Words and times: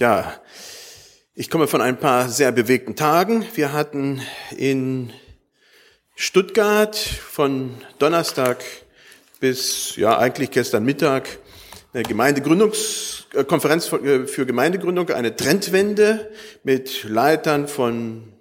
Ja, 0.00 0.40
ich 1.34 1.50
komme 1.50 1.68
von 1.68 1.82
ein 1.82 1.98
paar 2.00 2.30
sehr 2.30 2.52
bewegten 2.52 2.96
Tagen. 2.96 3.44
Wir 3.54 3.74
hatten 3.74 4.22
in 4.56 5.12
Stuttgart 6.14 6.96
von 6.96 7.74
Donnerstag 7.98 8.64
bis, 9.40 9.96
ja, 9.96 10.18
eigentlich 10.18 10.52
gestern 10.52 10.86
Mittag 10.86 11.28
eine 11.92 12.04
Gemeindegründungskonferenz 12.04 13.88
für 13.88 14.46
Gemeindegründung, 14.46 15.10
eine 15.10 15.36
Trendwende 15.36 16.30
mit 16.64 17.04
Leitern 17.04 17.68
von 17.68 18.32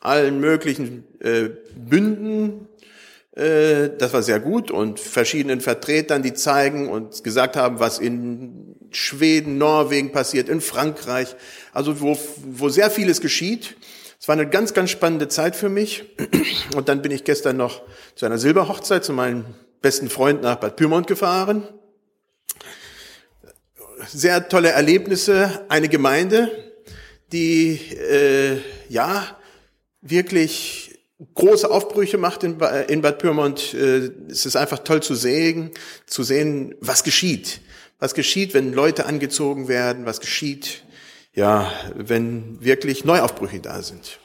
allen 0.00 0.38
möglichen 0.38 1.04
äh, 1.20 1.48
Bünden. 1.74 2.68
Äh, 3.36 3.90
das 3.98 4.12
war 4.12 4.22
sehr 4.22 4.40
gut 4.40 4.70
und 4.70 4.98
verschiedenen 4.98 5.60
Vertretern, 5.60 6.22
die 6.22 6.32
zeigen 6.32 6.88
und 6.88 7.22
gesagt 7.22 7.56
haben, 7.56 7.78
was 7.78 7.98
in 7.98 8.74
Schweden, 8.90 9.58
Norwegen 9.58 10.10
passiert, 10.10 10.48
in 10.48 10.60
Frankreich, 10.60 11.36
also 11.72 12.00
wo, 12.00 12.18
wo 12.46 12.68
sehr 12.70 12.90
vieles 12.90 13.20
geschieht. 13.20 13.76
Es 14.18 14.26
war 14.26 14.32
eine 14.32 14.48
ganz, 14.48 14.72
ganz 14.72 14.90
spannende 14.90 15.28
Zeit 15.28 15.54
für 15.54 15.68
mich. 15.68 16.04
Und 16.74 16.88
dann 16.88 17.02
bin 17.02 17.12
ich 17.12 17.24
gestern 17.24 17.58
noch 17.58 17.82
zu 18.14 18.24
einer 18.24 18.38
Silberhochzeit 18.38 19.04
zu 19.04 19.12
meinem 19.12 19.44
besten 19.82 20.08
Freund 20.08 20.40
nach 20.42 20.56
Bad 20.56 20.76
Pyrmont 20.76 21.06
gefahren. 21.06 21.68
Sehr 24.08 24.48
tolle 24.48 24.70
Erlebnisse, 24.70 25.66
eine 25.68 25.88
Gemeinde, 25.88 26.50
die 27.32 27.74
äh, 27.92 28.58
ja 28.88 29.36
wirklich 30.00 30.95
große 31.34 31.70
Aufbrüche 31.70 32.18
macht 32.18 32.44
in, 32.44 32.60
in 32.88 33.00
Bad 33.00 33.18
Pyrmont. 33.18 33.74
Äh, 33.74 34.10
es 34.28 34.46
ist 34.46 34.56
einfach 34.56 34.80
toll 34.80 35.02
zu 35.02 35.14
sehen, 35.14 35.70
zu 36.06 36.22
sehen, 36.22 36.74
was 36.80 37.04
geschieht. 37.04 37.60
Was 37.98 38.14
geschieht, 38.14 38.52
wenn 38.52 38.74
Leute 38.74 39.06
angezogen 39.06 39.68
werden, 39.68 40.04
was 40.04 40.20
geschieht, 40.20 40.84
ja, 41.32 41.72
wenn 41.94 42.62
wirklich 42.62 43.04
Neuaufbrüche 43.04 43.60
da 43.60 43.82
sind. 43.82 44.18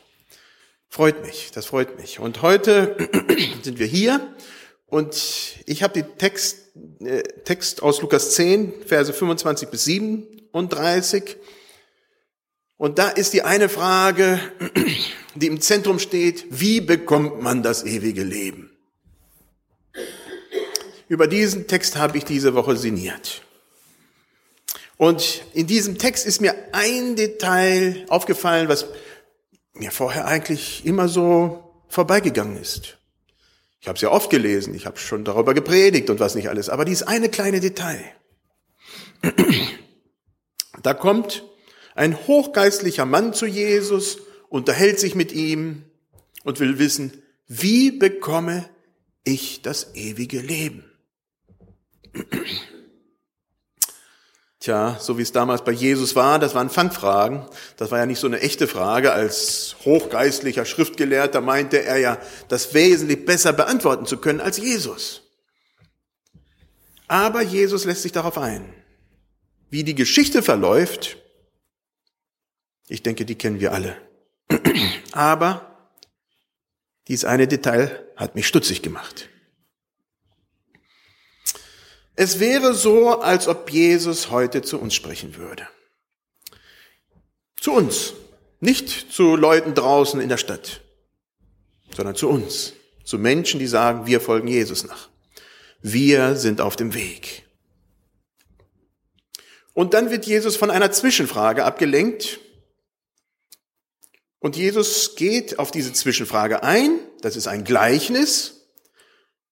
Freut 0.89 1.25
mich, 1.25 1.51
das 1.53 1.67
freut 1.67 1.97
mich. 1.97 2.19
Und 2.19 2.41
heute 2.41 2.97
sind 3.63 3.79
wir 3.79 3.85
hier 3.87 4.35
und 4.87 5.55
ich 5.65 5.83
habe 5.83 5.93
den 5.93 6.17
Text, 6.17 6.75
äh, 6.99 7.23
Text 7.45 7.81
aus 7.81 8.01
Lukas 8.01 8.35
10, 8.35 8.73
Verse 8.85 9.13
25 9.13 9.69
bis 9.69 9.85
37. 9.85 11.37
Und 12.81 12.97
da 12.97 13.09
ist 13.09 13.33
die 13.33 13.43
eine 13.43 13.69
Frage, 13.69 14.39
die 15.35 15.45
im 15.45 15.61
Zentrum 15.61 15.99
steht, 15.99 16.47
wie 16.49 16.81
bekommt 16.81 17.39
man 17.39 17.61
das 17.61 17.83
ewige 17.83 18.23
Leben? 18.23 18.71
Über 21.07 21.27
diesen 21.27 21.67
Text 21.67 21.95
habe 21.95 22.17
ich 22.17 22.25
diese 22.25 22.55
Woche 22.55 22.75
sinniert. 22.75 23.43
Und 24.97 25.43
in 25.53 25.67
diesem 25.67 25.99
Text 25.99 26.25
ist 26.25 26.41
mir 26.41 26.55
ein 26.71 27.15
Detail 27.15 28.03
aufgefallen, 28.09 28.67
was 28.67 28.87
mir 29.75 29.91
vorher 29.91 30.25
eigentlich 30.25 30.83
immer 30.83 31.07
so 31.07 31.83
vorbeigegangen 31.87 32.59
ist. 32.59 32.97
Ich 33.79 33.89
habe 33.89 33.97
es 33.97 34.01
ja 34.01 34.09
oft 34.09 34.31
gelesen, 34.31 34.73
ich 34.73 34.87
habe 34.87 34.97
schon 34.97 35.23
darüber 35.23 35.53
gepredigt 35.53 36.09
und 36.09 36.19
was 36.19 36.33
nicht 36.33 36.49
alles, 36.49 36.67
aber 36.67 36.83
dieses 36.83 37.03
eine 37.03 37.29
kleine 37.29 37.59
Detail. 37.59 38.03
Da 40.83 40.95
kommt 40.95 41.43
ein 41.95 42.17
hochgeistlicher 42.27 43.05
Mann 43.05 43.33
zu 43.33 43.45
Jesus 43.45 44.19
unterhält 44.49 44.99
sich 44.99 45.15
mit 45.15 45.31
ihm 45.31 45.83
und 46.43 46.59
will 46.59 46.79
wissen, 46.79 47.13
wie 47.47 47.91
bekomme 47.91 48.69
ich 49.23 49.61
das 49.61 49.93
ewige 49.95 50.39
Leben? 50.39 50.85
Tja, 54.61 54.97
so 54.99 55.17
wie 55.17 55.23
es 55.23 55.31
damals 55.31 55.63
bei 55.63 55.71
Jesus 55.71 56.15
war, 56.15 56.37
das 56.37 56.53
waren 56.53 56.69
Fangfragen. 56.69 57.47
Das 57.77 57.89
war 57.89 57.97
ja 57.97 58.05
nicht 58.05 58.19
so 58.19 58.27
eine 58.27 58.41
echte 58.41 58.67
Frage. 58.67 59.11
Als 59.11 59.75
hochgeistlicher 59.83 60.65
Schriftgelehrter 60.65 61.41
meinte 61.41 61.83
er 61.83 61.97
ja, 61.97 62.19
das 62.47 62.75
wesentlich 62.75 63.25
besser 63.25 63.53
beantworten 63.53 64.05
zu 64.05 64.17
können 64.17 64.39
als 64.39 64.57
Jesus. 64.57 65.23
Aber 67.07 67.41
Jesus 67.41 67.85
lässt 67.85 68.03
sich 68.03 68.11
darauf 68.11 68.37
ein. 68.37 68.71
Wie 69.71 69.83
die 69.83 69.95
Geschichte 69.95 70.43
verläuft, 70.43 71.17
ich 72.91 73.03
denke, 73.03 73.25
die 73.25 73.35
kennen 73.35 73.61
wir 73.61 73.71
alle. 73.71 73.95
Aber 75.13 75.89
dies 77.07 77.23
eine 77.23 77.47
Detail 77.47 78.05
hat 78.17 78.35
mich 78.35 78.47
stutzig 78.47 78.81
gemacht. 78.81 79.29
Es 82.15 82.39
wäre 82.39 82.73
so, 82.73 83.21
als 83.21 83.47
ob 83.47 83.71
Jesus 83.71 84.29
heute 84.29 84.61
zu 84.61 84.79
uns 84.79 84.93
sprechen 84.93 85.37
würde. 85.37 85.67
Zu 87.59 87.71
uns, 87.71 88.13
nicht 88.59 89.13
zu 89.13 89.35
Leuten 89.37 89.73
draußen 89.73 90.19
in 90.19 90.29
der 90.29 90.37
Stadt, 90.37 90.81
sondern 91.95 92.15
zu 92.15 92.27
uns, 92.27 92.73
zu 93.05 93.17
Menschen, 93.17 93.59
die 93.59 93.67
sagen, 93.67 94.05
wir 94.05 94.19
folgen 94.19 94.49
Jesus 94.49 94.83
nach. 94.83 95.09
Wir 95.81 96.35
sind 96.35 96.59
auf 96.59 96.75
dem 96.75 96.93
Weg. 96.93 97.43
Und 99.73 99.93
dann 99.93 100.11
wird 100.11 100.25
Jesus 100.25 100.57
von 100.57 100.69
einer 100.69 100.91
Zwischenfrage 100.91 101.63
abgelenkt, 101.63 102.39
und 104.41 104.57
Jesus 104.57 105.15
geht 105.15 105.59
auf 105.59 105.69
diese 105.69 105.93
Zwischenfrage 105.93 106.63
ein. 106.63 106.99
Das 107.21 107.35
ist 107.35 107.47
ein 107.47 107.63
Gleichnis. 107.63 108.67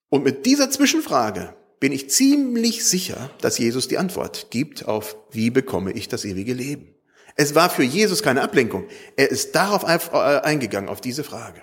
Und 0.09 0.23
mit 0.23 0.47
dieser 0.47 0.71
Zwischenfrage 0.71 1.55
bin 1.79 1.91
ich 1.91 2.09
ziemlich 2.09 2.83
sicher, 2.83 3.29
dass 3.39 3.59
Jesus 3.59 3.87
die 3.87 3.99
Antwort 3.99 4.47
gibt 4.49 4.85
auf, 4.85 5.15
wie 5.29 5.51
bekomme 5.51 5.91
ich 5.91 6.07
das 6.07 6.25
ewige 6.25 6.53
Leben? 6.53 6.95
Es 7.35 7.53
war 7.53 7.69
für 7.69 7.83
Jesus 7.83 8.23
keine 8.23 8.41
Ablenkung. 8.41 8.87
Er 9.15 9.29
ist 9.29 9.53
darauf 9.53 9.83
äh, 9.83 10.17
eingegangen, 10.17 10.89
auf 10.89 11.01
diese 11.01 11.23
Frage. 11.23 11.61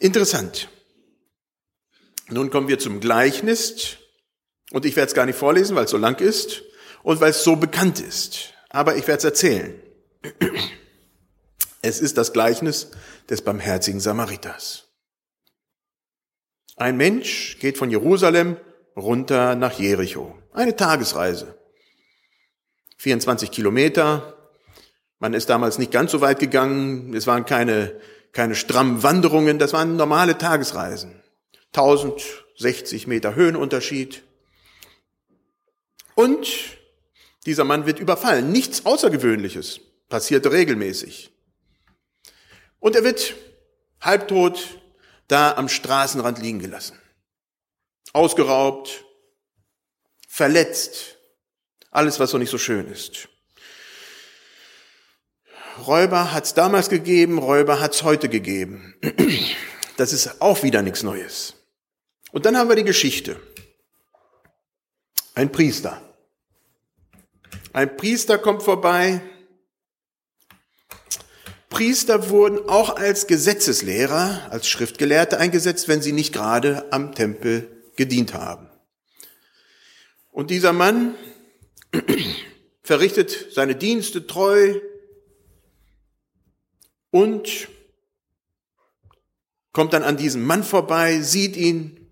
Interessant. 0.00 0.68
Nun 2.28 2.50
kommen 2.50 2.66
wir 2.66 2.80
zum 2.80 2.98
Gleichnis. 2.98 3.98
Und 4.72 4.84
ich 4.84 4.96
werde 4.96 5.08
es 5.08 5.14
gar 5.14 5.24
nicht 5.24 5.38
vorlesen, 5.38 5.76
weil 5.76 5.84
es 5.84 5.92
so 5.92 5.98
lang 5.98 6.20
ist 6.20 6.64
und 7.04 7.20
weil 7.20 7.30
es 7.30 7.44
so 7.44 7.54
bekannt 7.54 8.00
ist. 8.00 8.54
Aber 8.70 8.96
ich 8.96 9.06
werde 9.06 9.18
es 9.18 9.24
erzählen. 9.24 9.80
Es 11.88 12.00
ist 12.00 12.18
das 12.18 12.34
Gleichnis 12.34 12.90
des 13.30 13.40
barmherzigen 13.40 13.98
Samariters. 13.98 14.88
Ein 16.76 16.98
Mensch 16.98 17.58
geht 17.60 17.78
von 17.78 17.90
Jerusalem 17.90 18.58
runter 18.94 19.54
nach 19.54 19.78
Jericho. 19.78 20.36
Eine 20.52 20.76
Tagesreise. 20.76 21.58
24 22.98 23.50
Kilometer. 23.50 24.36
Man 25.18 25.32
ist 25.32 25.48
damals 25.48 25.78
nicht 25.78 25.90
ganz 25.90 26.12
so 26.12 26.20
weit 26.20 26.40
gegangen. 26.40 27.14
Es 27.14 27.26
waren 27.26 27.46
keine, 27.46 27.98
keine 28.32 28.54
strammen 28.54 29.02
Wanderungen. 29.02 29.58
Das 29.58 29.72
waren 29.72 29.96
normale 29.96 30.36
Tagesreisen. 30.36 31.22
1060 31.74 33.06
Meter 33.06 33.34
Höhenunterschied. 33.34 34.24
Und 36.14 36.46
dieser 37.46 37.64
Mann 37.64 37.86
wird 37.86 37.98
überfallen. 37.98 38.52
Nichts 38.52 38.84
Außergewöhnliches. 38.84 39.80
Passierte 40.10 40.52
regelmäßig. 40.52 41.32
Und 42.80 42.96
er 42.96 43.04
wird 43.04 43.34
halbtot 44.00 44.80
da 45.26 45.54
am 45.56 45.68
Straßenrand 45.68 46.38
liegen 46.38 46.58
gelassen. 46.58 46.98
Ausgeraubt, 48.12 49.04
verletzt, 50.26 51.18
alles, 51.90 52.18
was 52.18 52.30
so 52.30 52.38
nicht 52.38 52.50
so 52.50 52.58
schön 52.58 52.86
ist. 52.88 53.28
Räuber 55.86 56.32
hat 56.32 56.44
es 56.44 56.54
damals 56.54 56.88
gegeben, 56.88 57.38
Räuber 57.38 57.80
hat 57.80 57.94
es 57.94 58.02
heute 58.02 58.28
gegeben. 58.28 58.94
Das 59.96 60.12
ist 60.12 60.40
auch 60.40 60.62
wieder 60.62 60.80
nichts 60.82 61.02
Neues. 61.02 61.54
Und 62.30 62.46
dann 62.46 62.56
haben 62.56 62.68
wir 62.68 62.76
die 62.76 62.84
Geschichte. 62.84 63.40
Ein 65.34 65.50
Priester. 65.50 66.00
Ein 67.72 67.96
Priester 67.96 68.38
kommt 68.38 68.62
vorbei, 68.62 69.20
Priester 71.78 72.30
wurden 72.30 72.68
auch 72.68 72.96
als 72.96 73.28
Gesetzeslehrer, 73.28 74.48
als 74.50 74.68
Schriftgelehrte 74.68 75.38
eingesetzt, 75.38 75.86
wenn 75.86 76.02
sie 76.02 76.10
nicht 76.10 76.32
gerade 76.32 76.92
am 76.92 77.14
Tempel 77.14 77.70
gedient 77.94 78.34
haben. 78.34 78.68
Und 80.32 80.50
dieser 80.50 80.72
Mann 80.72 81.14
verrichtet 82.82 83.52
seine 83.52 83.76
Dienste 83.76 84.26
treu 84.26 84.80
und 87.12 87.68
kommt 89.70 89.92
dann 89.92 90.02
an 90.02 90.16
diesem 90.16 90.44
Mann 90.44 90.64
vorbei, 90.64 91.20
sieht 91.20 91.56
ihn 91.56 92.10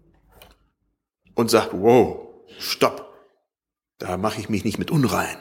und 1.35 1.51
sagt, 1.51 1.71
wow, 1.73 2.29
stopp, 2.61 3.13
da 3.99 4.17
mache 4.17 4.39
ich 4.39 4.49
mich 4.49 4.63
nicht 4.63 4.79
mit 4.79 4.93
unrein. 4.93 5.39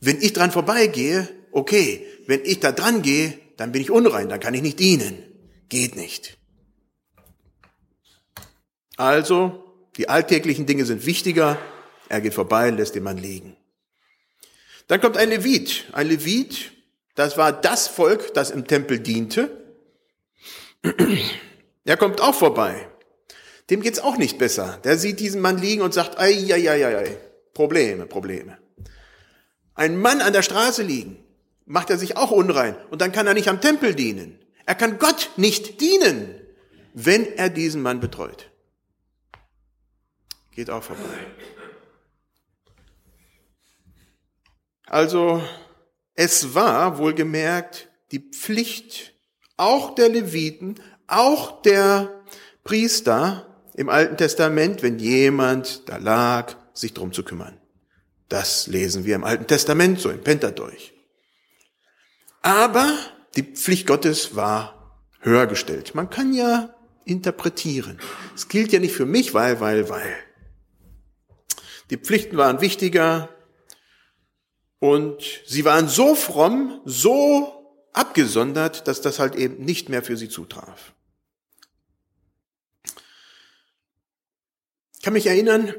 Wenn 0.00 0.20
ich 0.20 0.32
dran 0.32 0.50
vorbeigehe, 0.50 1.28
okay, 1.52 2.04
wenn 2.26 2.44
ich 2.44 2.60
da 2.60 2.72
dran 2.72 3.02
gehe, 3.02 3.38
dann 3.56 3.72
bin 3.72 3.82
ich 3.82 3.90
unrein, 3.90 4.28
dann 4.28 4.40
kann 4.40 4.54
ich 4.54 4.62
nicht 4.62 4.78
dienen. 4.78 5.22
Geht 5.68 5.96
nicht. 5.96 6.36
Also, 8.96 9.64
die 9.96 10.08
alltäglichen 10.08 10.66
Dinge 10.66 10.84
sind 10.84 11.06
wichtiger. 11.06 11.58
Er 12.08 12.20
geht 12.20 12.34
vorbei, 12.34 12.70
lässt 12.70 12.94
den 12.94 13.02
Mann 13.02 13.18
liegen. 13.18 13.56
Dann 14.88 15.00
kommt 15.00 15.16
ein 15.16 15.28
Levit. 15.28 15.86
Ein 15.92 16.08
Levit, 16.08 16.72
das 17.14 17.36
war 17.36 17.52
das 17.52 17.88
Volk, 17.88 18.34
das 18.34 18.50
im 18.50 18.66
Tempel 18.66 19.00
diente. 19.00 19.64
Er 21.88 21.96
kommt 21.96 22.20
auch 22.20 22.34
vorbei. 22.34 22.88
Dem 23.70 23.80
geht's 23.80 24.00
auch 24.00 24.16
nicht 24.16 24.38
besser. 24.38 24.80
Der 24.82 24.98
sieht 24.98 25.20
diesen 25.20 25.40
Mann 25.40 25.58
liegen 25.58 25.82
und 25.82 25.94
sagt, 25.94 26.18
ei, 26.18 26.32
ei, 26.52 26.68
ei, 26.68 26.96
ei. 26.96 27.18
Probleme, 27.54 28.06
Probleme. 28.06 28.58
Ein 29.74 29.96
Mann 29.96 30.20
an 30.20 30.32
der 30.32 30.42
Straße 30.42 30.82
liegen, 30.82 31.16
macht 31.66 31.90
er 31.90 31.98
sich 31.98 32.16
auch 32.16 32.30
unrein 32.30 32.76
und 32.90 33.00
dann 33.02 33.12
kann 33.12 33.26
er 33.26 33.34
nicht 33.34 33.48
am 33.48 33.60
Tempel 33.60 33.94
dienen. 33.94 34.38
Er 34.64 34.74
kann 34.74 34.98
Gott 34.98 35.30
nicht 35.36 35.80
dienen, 35.80 36.40
wenn 36.94 37.26
er 37.36 37.50
diesen 37.50 37.82
Mann 37.82 38.00
betreut. 38.00 38.50
Geht 40.52 40.70
auch 40.70 40.82
vorbei. 40.82 41.02
Also, 44.86 45.42
es 46.14 46.54
war 46.54 46.98
wohlgemerkt 46.98 47.88
die 48.12 48.20
Pflicht 48.20 49.14
auch 49.56 49.94
der 49.94 50.08
Leviten, 50.08 50.76
auch 51.06 51.62
der 51.62 52.22
Priester 52.62 53.46
im 53.74 53.88
Alten 53.88 54.16
Testament, 54.16 54.82
wenn 54.82 54.98
jemand 54.98 55.88
da 55.88 55.96
lag, 55.96 56.54
sich 56.72 56.94
drum 56.94 57.12
zu 57.12 57.24
kümmern. 57.24 57.60
Das 58.28 58.66
lesen 58.66 59.04
wir 59.04 59.14
im 59.14 59.24
Alten 59.24 59.46
Testament, 59.46 60.00
so 60.00 60.10
im 60.10 60.22
Pentateuch. 60.22 60.95
Aber 62.46 62.96
die 63.34 63.42
Pflicht 63.42 63.88
Gottes 63.88 64.36
war 64.36 64.96
höher 65.18 65.48
gestellt. 65.48 65.96
Man 65.96 66.10
kann 66.10 66.32
ja 66.32 66.72
interpretieren. 67.04 67.98
Es 68.36 68.46
gilt 68.46 68.72
ja 68.72 68.78
nicht 68.78 68.94
für 68.94 69.04
mich, 69.04 69.34
weil, 69.34 69.58
weil, 69.58 69.88
weil. 69.88 70.14
Die 71.90 71.96
Pflichten 71.96 72.36
waren 72.36 72.60
wichtiger 72.60 73.30
und 74.78 75.24
sie 75.44 75.64
waren 75.64 75.88
so 75.88 76.14
fromm, 76.14 76.80
so 76.84 77.82
abgesondert, 77.92 78.86
dass 78.86 79.00
das 79.00 79.18
halt 79.18 79.34
eben 79.34 79.64
nicht 79.64 79.88
mehr 79.88 80.04
für 80.04 80.16
sie 80.16 80.28
zutraf. 80.28 80.92
Ich 84.94 85.02
kann 85.02 85.14
mich 85.14 85.26
erinnern, 85.26 85.74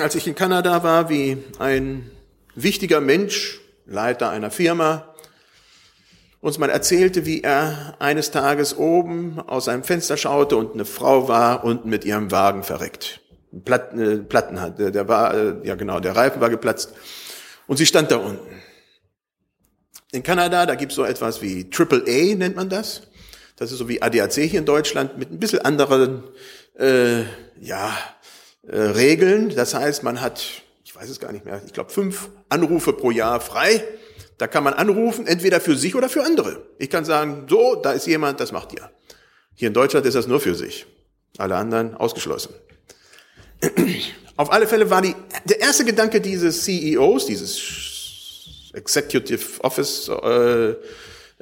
als 0.00 0.16
ich 0.16 0.26
in 0.26 0.34
Kanada 0.34 0.82
war, 0.82 1.08
wie 1.08 1.38
ein 1.60 2.10
wichtiger 2.56 3.00
Mensch, 3.00 3.60
Leiter 3.86 4.30
einer 4.30 4.50
Firma, 4.50 5.09
uns 6.40 6.58
mal 6.58 6.70
erzählte, 6.70 7.26
wie 7.26 7.42
er 7.42 7.96
eines 7.98 8.30
Tages 8.30 8.76
oben 8.76 9.40
aus 9.40 9.66
seinem 9.66 9.84
Fenster 9.84 10.16
schaute 10.16 10.56
und 10.56 10.72
eine 10.72 10.84
Frau 10.84 11.28
war 11.28 11.64
unten 11.64 11.90
mit 11.90 12.04
ihrem 12.04 12.30
Wagen 12.30 12.62
verreckt. 12.62 13.20
Platten, 13.64 14.00
äh, 14.00 14.16
Platten 14.18 14.60
hat, 14.60 14.78
der 14.78 15.08
war, 15.08 15.34
äh, 15.34 15.54
ja 15.64 15.74
genau, 15.74 16.00
der 16.00 16.16
Reifen 16.16 16.40
war 16.40 16.50
geplatzt 16.50 16.94
und 17.66 17.76
sie 17.76 17.86
stand 17.86 18.10
da 18.10 18.16
unten. 18.16 18.48
In 20.12 20.22
Kanada, 20.22 20.66
da 20.66 20.74
gibt's 20.74 20.94
so 20.94 21.04
etwas 21.04 21.42
wie 21.42 21.68
Triple 21.68 22.04
A, 22.06 22.34
nennt 22.34 22.56
man 22.56 22.68
das. 22.68 23.02
Das 23.56 23.70
ist 23.70 23.78
so 23.78 23.88
wie 23.88 24.00
ADAC 24.00 24.32
hier 24.32 24.60
in 24.60 24.64
Deutschland 24.64 25.18
mit 25.18 25.30
ein 25.30 25.38
bisschen 25.38 25.60
anderen, 25.60 26.24
äh, 26.78 27.22
ja, 27.60 27.96
äh, 28.66 28.76
Regeln. 28.76 29.54
Das 29.54 29.74
heißt, 29.74 30.02
man 30.02 30.20
hat, 30.20 30.42
ich 30.84 30.96
weiß 30.96 31.08
es 31.08 31.20
gar 31.20 31.30
nicht 31.30 31.44
mehr, 31.44 31.60
ich 31.64 31.72
glaube 31.72 31.90
fünf 31.90 32.30
Anrufe 32.48 32.92
pro 32.92 33.10
Jahr 33.10 33.40
frei. 33.40 33.84
Da 34.40 34.46
kann 34.46 34.64
man 34.64 34.72
anrufen, 34.72 35.26
entweder 35.26 35.60
für 35.60 35.76
sich 35.76 35.94
oder 35.94 36.08
für 36.08 36.24
andere. 36.24 36.66
Ich 36.78 36.88
kann 36.88 37.04
sagen, 37.04 37.46
so, 37.46 37.74
da 37.74 37.92
ist 37.92 38.06
jemand, 38.06 38.40
das 38.40 38.52
macht 38.52 38.72
ihr. 38.72 38.90
Hier 39.54 39.68
in 39.68 39.74
Deutschland 39.74 40.06
ist 40.06 40.14
das 40.14 40.26
nur 40.26 40.40
für 40.40 40.54
sich. 40.54 40.86
Alle 41.36 41.56
anderen 41.56 41.94
ausgeschlossen. 41.94 42.54
Auf 44.36 44.50
alle 44.50 44.66
Fälle 44.66 44.88
war 44.88 45.02
die, 45.02 45.14
der 45.44 45.60
erste 45.60 45.84
Gedanke 45.84 46.22
dieses 46.22 46.64
CEOs, 46.64 47.26
dieses 47.26 48.70
Executive 48.72 49.62
Office, 49.62 50.08
äh, 50.08 50.70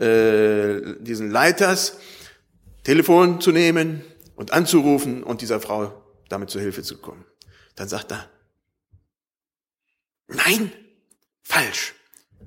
äh, 0.04 0.96
diesen 0.98 1.30
Leiters, 1.30 1.98
Telefon 2.82 3.40
zu 3.40 3.52
nehmen 3.52 4.02
und 4.34 4.52
anzurufen 4.52 5.22
und 5.22 5.40
dieser 5.40 5.60
Frau 5.60 6.02
damit 6.28 6.50
zur 6.50 6.62
Hilfe 6.62 6.82
zu 6.82 6.98
kommen. 6.98 7.24
Dann 7.76 7.88
sagt 7.88 8.10
er, 8.10 8.28
nein, 10.26 10.72
falsch. 11.44 11.94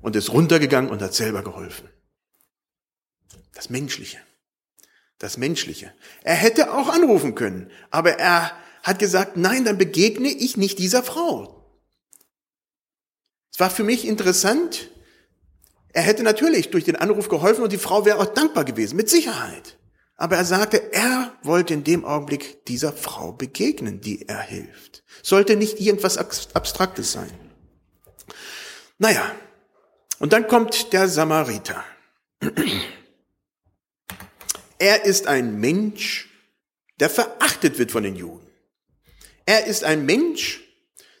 Und 0.02 0.16
ist 0.16 0.32
runtergegangen 0.32 0.90
und 0.90 1.00
hat 1.00 1.14
selber 1.14 1.42
geholfen. 1.42 1.88
Das 3.54 3.70
Menschliche. 3.70 4.18
Das 5.18 5.36
Menschliche. 5.36 5.94
Er 6.22 6.34
hätte 6.34 6.74
auch 6.74 6.88
anrufen 6.88 7.34
können, 7.34 7.70
aber 7.90 8.18
er 8.18 8.52
hat 8.82 8.98
gesagt, 8.98 9.36
nein, 9.36 9.64
dann 9.64 9.78
begegne 9.78 10.28
ich 10.28 10.56
nicht 10.56 10.78
dieser 10.78 11.02
Frau. 11.02 11.62
Es 13.52 13.60
war 13.60 13.70
für 13.70 13.84
mich 13.84 14.06
interessant. 14.06 14.90
Er 15.92 16.02
hätte 16.02 16.22
natürlich 16.22 16.70
durch 16.70 16.84
den 16.84 16.96
Anruf 16.96 17.28
geholfen 17.28 17.62
und 17.62 17.72
die 17.72 17.78
Frau 17.78 18.04
wäre 18.04 18.18
auch 18.18 18.34
dankbar 18.34 18.64
gewesen, 18.64 18.96
mit 18.96 19.08
Sicherheit. 19.08 19.78
Aber 20.16 20.36
er 20.36 20.44
sagte, 20.44 20.92
er 20.92 21.36
wollte 21.42 21.74
in 21.74 21.84
dem 21.84 22.04
Augenblick 22.04 22.64
dieser 22.66 22.92
Frau 22.92 23.32
begegnen, 23.32 24.00
die 24.00 24.28
er 24.28 24.40
hilft. 24.40 25.04
Sollte 25.22 25.56
nicht 25.56 25.80
irgendwas 25.80 26.16
Abstraktes 26.16 27.12
sein. 27.12 27.30
Naja, 28.98 29.34
und 30.22 30.32
dann 30.32 30.46
kommt 30.46 30.92
der 30.92 31.08
Samariter. 31.08 31.82
Er 34.78 35.04
ist 35.04 35.26
ein 35.26 35.58
Mensch, 35.58 36.28
der 37.00 37.10
verachtet 37.10 37.80
wird 37.80 37.90
von 37.90 38.04
den 38.04 38.14
Juden. 38.14 38.46
Er 39.46 39.66
ist 39.66 39.82
ein 39.82 40.06
Mensch, 40.06 40.60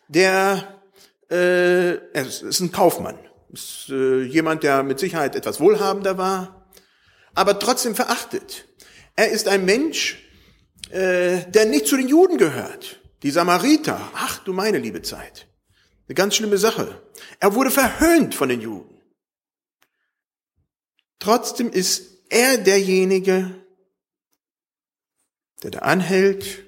der 0.06 0.80
äh, 1.28 1.94
er 2.12 2.26
ist 2.26 2.60
ein 2.60 2.70
Kaufmann, 2.70 3.18
ist 3.52 3.88
äh, 3.88 4.22
jemand, 4.22 4.62
der 4.62 4.84
mit 4.84 5.00
Sicherheit 5.00 5.34
etwas 5.34 5.58
wohlhabender 5.58 6.16
war, 6.16 6.70
aber 7.34 7.58
trotzdem 7.58 7.96
verachtet. 7.96 8.68
Er 9.16 9.30
ist 9.32 9.48
ein 9.48 9.64
Mensch, 9.64 10.22
äh, 10.90 11.50
der 11.50 11.66
nicht 11.66 11.88
zu 11.88 11.96
den 11.96 12.06
Juden 12.06 12.38
gehört. 12.38 13.00
Die 13.24 13.32
Samariter, 13.32 14.00
ach 14.14 14.38
du 14.44 14.52
meine 14.52 14.78
liebe 14.78 15.02
Zeit. 15.02 15.48
Eine 16.06 16.14
ganz 16.14 16.36
schlimme 16.36 16.58
Sache. 16.58 17.02
Er 17.40 17.54
wurde 17.54 17.72
verhöhnt 17.72 18.36
von 18.36 18.48
den 18.48 18.60
Juden. 18.60 18.91
Trotzdem 21.22 21.70
ist 21.70 22.02
er 22.30 22.58
derjenige, 22.58 23.54
der 25.62 25.70
da 25.70 25.78
anhält 25.78 26.64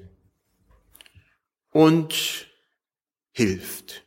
und 1.73 2.46
hilft. 3.32 4.04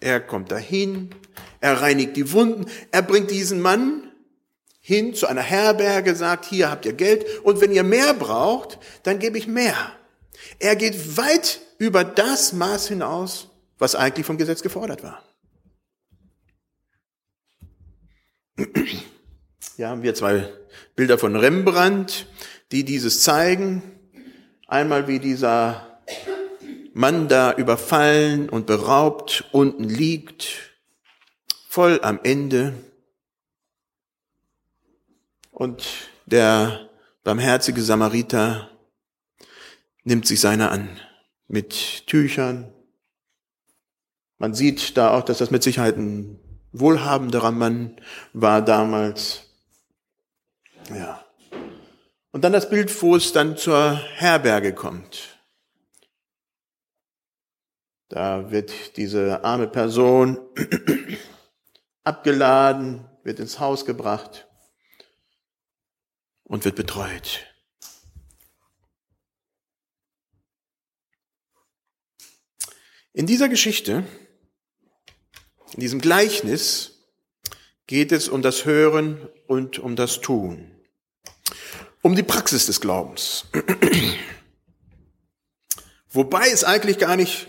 Er 0.00 0.18
kommt 0.18 0.50
dahin, 0.50 1.14
er 1.60 1.82
reinigt 1.82 2.16
die 2.16 2.32
Wunden, 2.32 2.70
er 2.90 3.02
bringt 3.02 3.30
diesen 3.30 3.60
Mann 3.60 4.10
hin 4.80 5.12
zu 5.12 5.26
einer 5.26 5.42
Herberge, 5.42 6.16
sagt, 6.16 6.46
hier 6.46 6.70
habt 6.70 6.86
ihr 6.86 6.94
Geld 6.94 7.26
und 7.44 7.60
wenn 7.60 7.70
ihr 7.70 7.82
mehr 7.82 8.14
braucht, 8.14 8.78
dann 9.02 9.18
gebe 9.18 9.36
ich 9.36 9.46
mehr. 9.46 9.92
Er 10.58 10.74
geht 10.74 11.18
weit 11.18 11.60
über 11.76 12.02
das 12.02 12.54
Maß 12.54 12.88
hinaus, 12.88 13.50
was 13.76 13.94
eigentlich 13.94 14.24
vom 14.24 14.38
Gesetz 14.38 14.62
gefordert 14.62 15.02
war. 15.02 15.22
Hier 19.76 19.88
haben 19.88 20.02
wir 20.02 20.14
zwei 20.14 20.52
Bilder 20.94 21.18
von 21.18 21.36
Rembrandt, 21.36 22.26
die 22.70 22.84
dieses 22.84 23.22
zeigen. 23.22 23.82
Einmal 24.66 25.08
wie 25.08 25.18
dieser 25.18 26.00
Mann 26.94 27.28
da 27.28 27.52
überfallen 27.54 28.48
und 28.48 28.66
beraubt 28.66 29.44
unten 29.52 29.84
liegt, 29.84 30.72
voll 31.68 32.00
am 32.02 32.20
Ende. 32.22 32.74
Und 35.50 35.84
der 36.26 36.90
barmherzige 37.24 37.82
Samariter 37.82 38.70
nimmt 40.04 40.26
sich 40.26 40.40
seiner 40.40 40.70
an 40.70 41.00
mit 41.48 42.06
Tüchern. 42.06 42.72
Man 44.38 44.54
sieht 44.54 44.96
da 44.96 45.14
auch, 45.14 45.22
dass 45.22 45.38
das 45.38 45.50
mit 45.50 45.62
Sicherheit 45.62 45.96
ein 45.96 46.38
wohlhabenderer 46.72 47.50
Mann 47.50 47.96
war 48.32 48.62
damals. 48.62 49.44
Ja. 50.90 51.24
Und 52.32 52.44
dann 52.44 52.52
das 52.52 52.70
Bild, 52.70 53.02
wo 53.02 53.16
es 53.16 53.32
dann 53.32 53.56
zur 53.56 53.92
Herberge 53.92 54.74
kommt. 54.74 55.38
Da 58.08 58.50
wird 58.50 58.96
diese 58.96 59.44
arme 59.44 59.68
Person 59.68 60.38
abgeladen, 62.04 63.08
wird 63.22 63.38
ins 63.38 63.58
Haus 63.58 63.86
gebracht 63.86 64.48
und 66.44 66.64
wird 66.64 66.76
betreut. 66.76 67.46
In 73.14 73.26
dieser 73.26 73.50
Geschichte, 73.50 74.04
in 75.74 75.80
diesem 75.80 76.00
Gleichnis, 76.00 76.92
geht 77.86 78.12
es 78.12 78.28
um 78.28 78.42
das 78.42 78.64
Hören 78.64 79.28
und 79.46 79.78
um 79.78 79.96
das 79.96 80.20
Tun, 80.20 80.70
um 82.00 82.14
die 82.14 82.22
Praxis 82.22 82.66
des 82.66 82.80
Glaubens. 82.80 83.46
Wobei 86.10 86.48
es 86.48 86.64
eigentlich 86.64 86.98
gar 86.98 87.16
nicht 87.16 87.48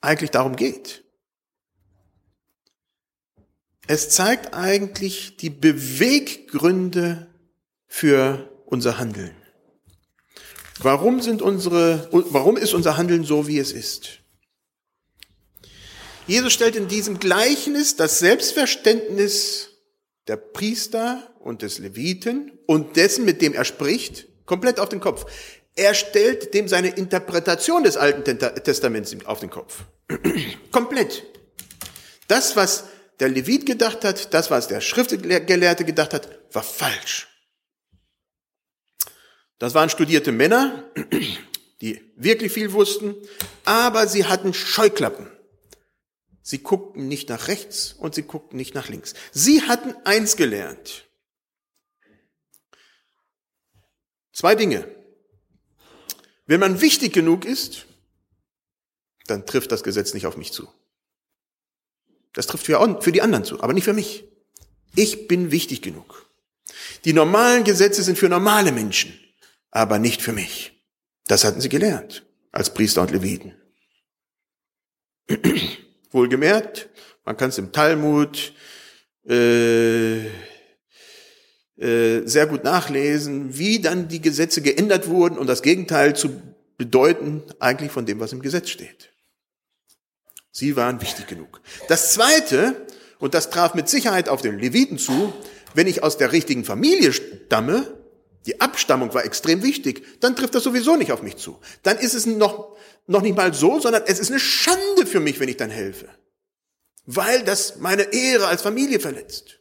eigentlich 0.00 0.30
darum 0.30 0.56
geht. 0.56 1.04
Es 3.86 4.10
zeigt 4.10 4.54
eigentlich 4.54 5.36
die 5.36 5.50
Beweggründe 5.50 7.26
für 7.86 8.50
unser 8.66 8.98
Handeln. 8.98 9.36
Warum 10.78 11.20
sind 11.20 11.42
unsere, 11.42 12.08
warum 12.10 12.56
ist 12.56 12.74
unser 12.74 12.96
Handeln 12.96 13.24
so, 13.24 13.46
wie 13.46 13.58
es 13.58 13.72
ist? 13.72 14.23
Jesus 16.26 16.54
stellt 16.54 16.76
in 16.76 16.88
diesem 16.88 17.18
Gleichnis 17.18 17.96
das 17.96 18.18
Selbstverständnis 18.18 19.70
der 20.26 20.36
Priester 20.36 21.34
und 21.40 21.60
des 21.60 21.78
Leviten 21.78 22.58
und 22.66 22.96
dessen, 22.96 23.26
mit 23.26 23.42
dem 23.42 23.52
er 23.52 23.66
spricht, 23.66 24.26
komplett 24.46 24.80
auf 24.80 24.88
den 24.88 25.00
Kopf. 25.00 25.26
Er 25.76 25.92
stellt 25.92 26.54
dem 26.54 26.66
seine 26.68 26.88
Interpretation 26.88 27.84
des 27.84 27.96
Alten 27.96 28.24
Testaments 28.64 29.14
auf 29.26 29.40
den 29.40 29.50
Kopf. 29.50 29.80
komplett. 30.70 31.24
Das, 32.28 32.56
was 32.56 32.84
der 33.20 33.28
Levit 33.28 33.66
gedacht 33.66 34.04
hat, 34.04 34.32
das, 34.32 34.50
was 34.50 34.68
der 34.68 34.80
Schriftgelehrte 34.80 35.84
gedacht 35.84 36.14
hat, 36.14 36.28
war 36.52 36.62
falsch. 36.62 37.28
Das 39.58 39.74
waren 39.74 39.90
studierte 39.90 40.32
Männer, 40.32 40.90
die 41.82 42.00
wirklich 42.16 42.52
viel 42.52 42.72
wussten, 42.72 43.14
aber 43.64 44.06
sie 44.06 44.24
hatten 44.24 44.54
Scheuklappen. 44.54 45.33
Sie 46.46 46.58
guckten 46.58 47.08
nicht 47.08 47.30
nach 47.30 47.48
rechts 47.48 47.94
und 47.94 48.14
sie 48.14 48.22
guckten 48.22 48.58
nicht 48.58 48.74
nach 48.74 48.90
links. 48.90 49.14
Sie 49.32 49.62
hatten 49.62 49.94
eins 50.04 50.36
gelernt. 50.36 51.08
Zwei 54.34 54.54
Dinge. 54.54 54.86
Wenn 56.44 56.60
man 56.60 56.82
wichtig 56.82 57.14
genug 57.14 57.46
ist, 57.46 57.86
dann 59.26 59.46
trifft 59.46 59.72
das 59.72 59.82
Gesetz 59.82 60.12
nicht 60.12 60.26
auf 60.26 60.36
mich 60.36 60.52
zu. 60.52 60.68
Das 62.34 62.46
trifft 62.46 62.66
für 62.66 63.12
die 63.12 63.22
anderen 63.22 63.46
zu, 63.46 63.62
aber 63.62 63.72
nicht 63.72 63.84
für 63.84 63.94
mich. 63.94 64.28
Ich 64.94 65.26
bin 65.26 65.50
wichtig 65.50 65.80
genug. 65.80 66.28
Die 67.06 67.14
normalen 67.14 67.64
Gesetze 67.64 68.02
sind 68.02 68.18
für 68.18 68.28
normale 68.28 68.70
Menschen, 68.70 69.18
aber 69.70 69.98
nicht 69.98 70.20
für 70.20 70.34
mich. 70.34 70.84
Das 71.26 71.42
hatten 71.42 71.62
sie 71.62 71.70
gelernt 71.70 72.26
als 72.52 72.74
Priester 72.74 73.00
und 73.00 73.12
Leviten. 73.12 73.54
Wohlgemerkt, 76.14 76.88
man 77.24 77.36
kann 77.36 77.50
es 77.50 77.58
im 77.58 77.72
Talmud 77.72 78.52
äh, 79.28 80.26
äh, 81.76 82.24
sehr 82.24 82.46
gut 82.46 82.62
nachlesen, 82.64 83.58
wie 83.58 83.80
dann 83.80 84.08
die 84.08 84.20
Gesetze 84.20 84.62
geändert 84.62 85.08
wurden, 85.08 85.38
um 85.38 85.46
das 85.46 85.62
Gegenteil 85.62 86.14
zu 86.14 86.40
bedeuten 86.76 87.42
eigentlich 87.58 87.90
von 87.90 88.06
dem, 88.06 88.20
was 88.20 88.32
im 88.32 88.42
Gesetz 88.42 88.68
steht. 88.68 89.10
Sie 90.50 90.76
waren 90.76 91.00
wichtig 91.00 91.26
genug. 91.26 91.60
Das 91.88 92.12
Zweite, 92.12 92.86
und 93.18 93.34
das 93.34 93.50
traf 93.50 93.74
mit 93.74 93.88
Sicherheit 93.88 94.28
auf 94.28 94.40
den 94.40 94.58
Leviten 94.58 94.98
zu, 94.98 95.32
wenn 95.74 95.88
ich 95.88 96.04
aus 96.04 96.16
der 96.16 96.30
richtigen 96.30 96.64
Familie 96.64 97.12
stamme, 97.12 97.92
die 98.46 98.60
Abstammung 98.60 99.12
war 99.14 99.24
extrem 99.24 99.62
wichtig, 99.62 100.20
dann 100.20 100.36
trifft 100.36 100.54
das 100.54 100.62
sowieso 100.62 100.96
nicht 100.96 101.10
auf 101.10 101.22
mich 101.22 101.36
zu. 101.36 101.58
Dann 101.82 101.98
ist 101.98 102.14
es 102.14 102.26
noch 102.26 102.76
noch 103.06 103.22
nicht 103.22 103.36
mal 103.36 103.52
so, 103.52 103.80
sondern 103.80 104.04
es 104.06 104.18
ist 104.18 104.30
eine 104.30 104.40
Schande 104.40 105.06
für 105.06 105.20
mich, 105.20 105.40
wenn 105.40 105.48
ich 105.48 105.56
dann 105.56 105.70
helfe. 105.70 106.08
Weil 107.06 107.44
das 107.44 107.76
meine 107.76 108.12
Ehre 108.12 108.46
als 108.46 108.62
Familie 108.62 109.00
verletzt. 109.00 109.60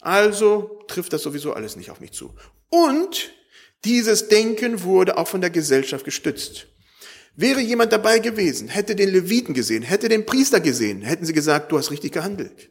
Also 0.00 0.82
trifft 0.88 1.12
das 1.12 1.22
sowieso 1.22 1.54
alles 1.54 1.76
nicht 1.76 1.90
auf 1.90 2.00
mich 2.00 2.12
zu. 2.12 2.34
Und 2.68 3.32
dieses 3.84 4.28
Denken 4.28 4.82
wurde 4.82 5.16
auch 5.16 5.28
von 5.28 5.40
der 5.40 5.50
Gesellschaft 5.50 6.04
gestützt. 6.04 6.66
Wäre 7.34 7.60
jemand 7.60 7.92
dabei 7.92 8.18
gewesen, 8.18 8.68
hätte 8.68 8.96
den 8.96 9.10
Leviten 9.10 9.54
gesehen, 9.54 9.82
hätte 9.82 10.08
den 10.08 10.26
Priester 10.26 10.60
gesehen, 10.60 11.02
hätten 11.02 11.24
sie 11.24 11.32
gesagt, 11.32 11.70
du 11.70 11.78
hast 11.78 11.90
richtig 11.90 12.12
gehandelt. 12.12 12.70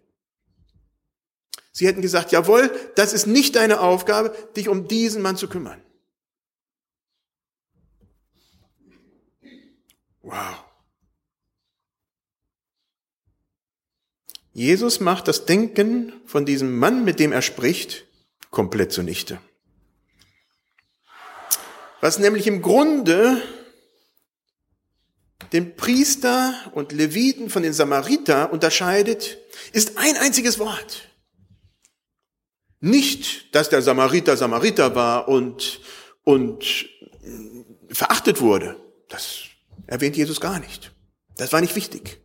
Sie 1.71 1.87
hätten 1.87 2.01
gesagt, 2.01 2.31
jawohl, 2.31 2.71
das 2.95 3.13
ist 3.13 3.27
nicht 3.27 3.55
deine 3.55 3.79
Aufgabe, 3.79 4.35
dich 4.55 4.67
um 4.67 4.87
diesen 4.87 5.21
Mann 5.21 5.37
zu 5.37 5.47
kümmern. 5.47 5.81
Wow. 10.27 10.65
Jesus 14.51 14.99
macht 14.99 15.29
das 15.29 15.45
Denken 15.45 16.11
von 16.25 16.45
diesem 16.45 16.77
Mann, 16.77 17.05
mit 17.05 17.19
dem 17.19 17.31
er 17.31 17.41
spricht, 17.41 18.05
komplett 18.51 18.91
zunichte. 18.91 19.39
Was 22.01 22.19
nämlich 22.19 22.45
im 22.45 22.61
Grunde 22.61 23.41
den 25.53 25.77
Priester 25.77 26.53
und 26.73 26.91
Leviten 26.91 27.49
von 27.49 27.63
den 27.63 27.71
Samariter 27.71 28.51
unterscheidet, 28.51 29.37
ist 29.71 29.97
ein 29.97 30.17
einziges 30.17 30.59
Wort. 30.59 31.07
Nicht, 32.81 33.55
dass 33.55 33.69
der 33.69 33.81
Samariter 33.81 34.35
Samariter 34.35 34.93
war 34.93 35.29
und, 35.29 35.79
und 36.25 36.89
verachtet 37.89 38.41
wurde. 38.41 38.75
Das 39.07 39.46
erwähnt 39.87 40.15
Jesus 40.15 40.39
gar 40.39 40.59
nicht. 40.59 40.91
Das 41.37 41.53
war 41.53 41.61
nicht 41.61 41.75
wichtig. 41.75 42.21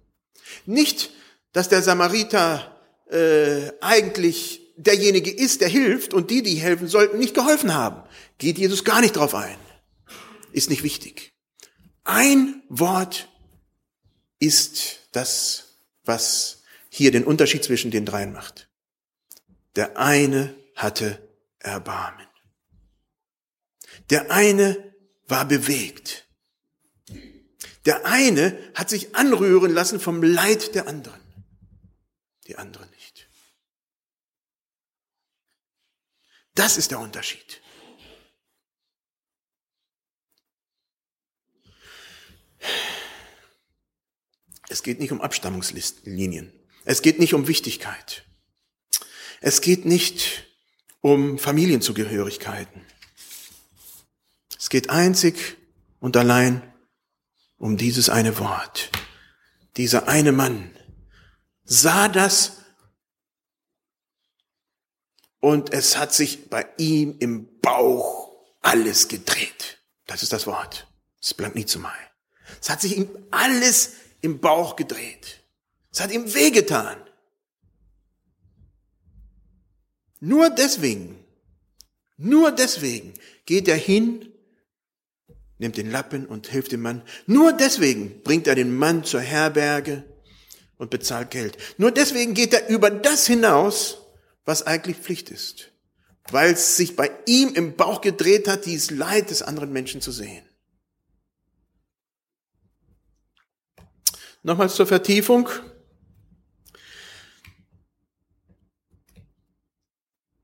Nicht, 0.67 1.11
dass 1.53 1.69
der 1.69 1.83
Samariter 1.83 2.81
äh, 3.11 3.73
eigentlich 3.81 4.61
derjenige 4.77 5.31
ist, 5.31 5.61
der 5.61 5.69
hilft 5.69 6.15
und 6.15 6.31
die, 6.31 6.43
die 6.43 6.57
helfen 6.57 6.89
sollten, 6.89 7.19
nicht 7.19 7.35
geholfen 7.35 7.75
haben. 7.75 8.03
Geht 8.39 8.59
Jesus 8.59 8.85
gar 8.85 9.01
nicht 9.01 9.17
drauf 9.17 9.35
ein. 9.35 9.57
Ist 10.53 10.71
nicht 10.71 10.83
wichtig. 10.83 11.33
Ein 12.05 12.63
Wort 12.69 13.29
ist 14.39 14.99
das, 15.13 15.79
was 16.05 16.63
hier 16.89 17.11
den 17.11 17.25
Unterschied 17.25 17.63
zwischen 17.63 17.91
den 17.91 18.05
dreien 18.05 18.33
macht. 18.33 18.69
Der 19.77 19.97
eine 19.99 20.55
hatte 20.75 21.27
Erbarmen. 21.59 22.27
Der 24.11 24.31
eine 24.31 24.95
war 25.27 25.47
bewegt. 25.47 26.27
Der 27.85 28.07
eine 28.07 28.57
hat 28.75 28.89
sich 28.89 29.15
anrühren 29.15 29.73
lassen 29.73 29.99
vom 29.99 30.23
Leid 30.23 30.75
der 30.75 30.87
anderen, 30.87 31.21
die 32.47 32.57
andere 32.57 32.87
nicht. 32.87 33.29
Das 36.55 36.77
ist 36.77 36.91
der 36.91 37.01
Unterschied. 37.01 37.61
Es 44.69 44.83
geht 44.83 45.01
nicht 45.01 45.13
um 45.13 45.21
Abstammungslinien. 45.21 46.53
Es 46.85 47.03
geht 47.03 47.19
nicht 47.19 47.35
um 47.35 47.49
Wichtigkeit. 47.49 48.25
Es 49.41 49.61
geht 49.61 49.85
nicht 49.85 50.45
um 51.01 51.39
Familienzugehörigkeiten. 51.39 52.87
Es 54.59 54.71
geht 54.71 54.89
einzig 54.89 55.57
und 56.01 56.17
allein 56.17 56.72
um 57.63 57.77
dieses 57.77 58.09
eine 58.09 58.41
Wort. 58.41 58.91
Dieser 59.77 60.09
eine 60.09 60.33
Mann 60.33 60.77
sah 61.63 62.09
das 62.09 62.57
und 65.39 65.73
es 65.73 65.97
hat 65.97 66.13
sich 66.13 66.51
bei 66.51 66.67
ihm 66.77 67.17
im 67.21 67.61
Bauch 67.61 68.33
alles 68.63 69.07
gedreht. 69.07 69.79
Das 70.07 70.25
ist 70.25 70.33
das 70.33 70.49
Wort. 70.49 70.89
Das 71.21 71.35
bleibt 71.35 71.55
nie 71.55 71.65
zu 71.65 71.79
Mai. 71.79 71.97
Es 72.61 72.69
hat 72.69 72.81
sich 72.81 72.97
ihm 72.97 73.09
alles 73.31 73.93
im 74.23 74.41
Bauch 74.41 74.75
gedreht. 74.75 75.45
Es 75.93 76.01
hat 76.01 76.11
ihm 76.11 76.35
wehgetan. 76.35 76.97
Nur 80.19 80.51
deswegen, 80.51 81.25
nur 82.17 82.51
deswegen 82.51 83.15
geht 83.47 83.69
er 83.69 83.77
hin 83.77 84.32
nimmt 85.63 85.79
den 85.79 85.91
Lappen 85.91 86.27
und 86.27 86.49
hilft 86.49 86.73
dem 86.73 86.83
Mann. 86.83 87.03
Nur 87.27 87.53
deswegen 87.55 88.23
bringt 88.23 88.47
er 88.47 88.55
den 88.55 88.77
Mann 88.77 89.05
zur 89.05 89.21
Herberge 89.21 90.05
und 90.77 90.91
bezahlt 90.91 91.31
Geld. 91.31 91.57
Nur 91.79 91.91
deswegen 91.91 92.35
geht 92.35 92.53
er 92.53 92.69
über 92.69 92.91
das 92.91 93.27
hinaus, 93.27 93.99
was 94.45 94.67
eigentlich 94.67 94.99
Pflicht 94.99 95.31
ist. 95.31 95.73
Weil 96.31 96.53
es 96.53 96.77
sich 96.77 96.97
bei 96.97 97.11
ihm 97.27 97.55
im 97.55 97.77
Bauch 97.77 98.01
gedreht 98.01 98.49
hat, 98.49 98.67
dieses 98.67 98.91
Leid 98.91 99.31
des 99.31 99.43
anderen 99.43 99.73
Menschen 99.73 100.01
zu 100.01 100.13
sehen. 100.13 100.45
Nochmals 104.43 104.75
zur 104.75 104.87
Vertiefung. 104.87 105.49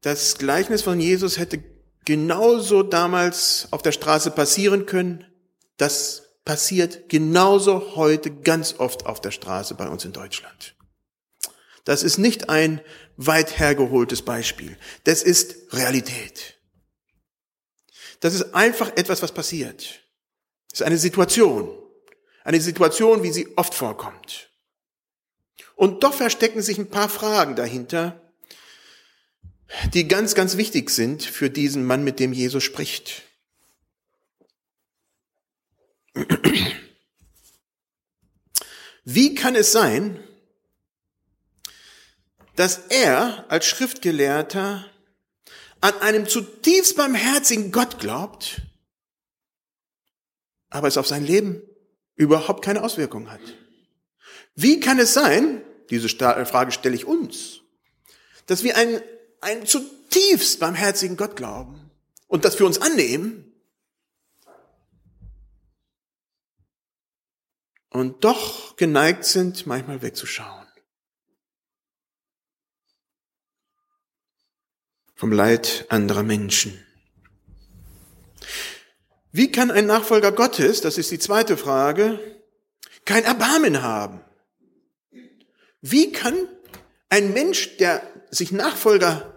Das 0.00 0.38
Gleichnis 0.38 0.82
von 0.82 1.00
Jesus 1.00 1.38
hätte 1.38 1.62
genauso 2.08 2.82
damals 2.82 3.68
auf 3.70 3.82
der 3.82 3.92
Straße 3.92 4.30
passieren 4.30 4.86
können, 4.86 5.26
das 5.76 6.22
passiert 6.46 7.10
genauso 7.10 7.96
heute 7.96 8.30
ganz 8.30 8.76
oft 8.78 9.04
auf 9.04 9.20
der 9.20 9.30
Straße 9.30 9.74
bei 9.74 9.86
uns 9.88 10.06
in 10.06 10.14
Deutschland. 10.14 10.74
Das 11.84 12.02
ist 12.02 12.16
nicht 12.16 12.48
ein 12.48 12.80
weit 13.18 13.58
hergeholtes 13.58 14.22
Beispiel. 14.22 14.78
Das 15.04 15.22
ist 15.22 15.70
Realität. 15.74 16.58
Das 18.20 18.32
ist 18.32 18.54
einfach 18.54 18.90
etwas, 18.96 19.20
was 19.20 19.32
passiert. 19.32 20.00
Das 20.70 20.80
ist 20.80 20.86
eine 20.86 20.96
Situation. 20.96 21.76
Eine 22.42 22.62
Situation, 22.62 23.22
wie 23.22 23.32
sie 23.32 23.54
oft 23.58 23.74
vorkommt. 23.74 24.48
Und 25.76 26.04
doch 26.04 26.14
verstecken 26.14 26.62
sich 26.62 26.78
ein 26.78 26.88
paar 26.88 27.10
Fragen 27.10 27.54
dahinter, 27.54 28.27
die 29.92 30.08
ganz, 30.08 30.34
ganz 30.34 30.56
wichtig 30.56 30.90
sind 30.90 31.22
für 31.22 31.50
diesen 31.50 31.84
Mann, 31.84 32.04
mit 32.04 32.20
dem 32.20 32.32
Jesus 32.32 32.64
spricht. 32.64 33.22
Wie 39.04 39.34
kann 39.34 39.54
es 39.54 39.72
sein, 39.72 40.22
dass 42.56 42.78
er 42.88 43.46
als 43.50 43.66
Schriftgelehrter 43.66 44.84
an 45.80 45.94
einem 46.00 46.28
zutiefst 46.28 46.96
barmherzigen 46.96 47.70
Gott 47.70 48.00
glaubt, 48.00 48.62
aber 50.68 50.88
es 50.88 50.96
auf 50.96 51.06
sein 51.06 51.24
Leben 51.24 51.62
überhaupt 52.16 52.64
keine 52.64 52.82
Auswirkung 52.82 53.30
hat? 53.30 53.40
Wie 54.54 54.80
kann 54.80 54.98
es 54.98 55.14
sein, 55.14 55.62
diese 55.88 56.08
Frage 56.08 56.72
stelle 56.72 56.96
ich 56.96 57.06
uns, 57.06 57.60
dass 58.46 58.64
wir 58.64 58.76
einen, 58.76 59.00
einen 59.40 59.66
zutiefst 59.66 60.60
barmherzigen 60.60 61.16
Gott 61.16 61.36
glauben 61.36 61.90
und 62.26 62.44
das 62.44 62.56
für 62.56 62.66
uns 62.66 62.80
annehmen, 62.80 63.48
und 67.90 68.24
doch 68.24 68.76
geneigt 68.76 69.24
sind, 69.24 69.66
manchmal 69.66 70.02
wegzuschauen. 70.02 70.66
Vom 75.14 75.32
Leid 75.32 75.86
anderer 75.88 76.22
Menschen. 76.22 76.84
Wie 79.32 79.50
kann 79.50 79.70
ein 79.70 79.86
Nachfolger 79.86 80.32
Gottes, 80.32 80.80
das 80.80 80.96
ist 80.96 81.10
die 81.10 81.18
zweite 81.18 81.56
Frage, 81.56 82.40
kein 83.04 83.24
Erbarmen 83.24 83.82
haben? 83.82 84.20
Wie 85.80 86.12
kann 86.12 86.36
ein 87.08 87.32
Mensch, 87.32 87.76
der 87.78 88.02
sich 88.30 88.52
Nachfolger 88.52 89.34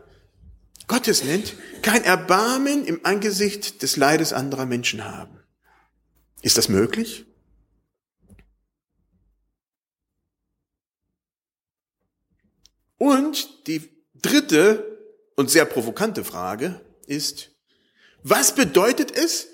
Gottes 0.88 1.24
nennt, 1.24 1.54
kein 1.82 2.04
Erbarmen 2.04 2.86
im 2.86 3.06
Angesicht 3.06 3.82
des 3.82 3.96
Leides 3.96 4.34
anderer 4.34 4.66
Menschen 4.66 5.06
haben? 5.06 5.40
Ist 6.42 6.58
das 6.58 6.70
möglich? 6.70 7.26
Und 12.98 13.68
die 13.68 13.90
dritte 14.16 15.00
und 15.36 15.50
sehr 15.50 15.66
provokante 15.66 16.24
Frage 16.24 16.82
ist, 17.08 17.52
was 18.22 18.54
bedeutet 18.54 19.12
es, 19.12 19.48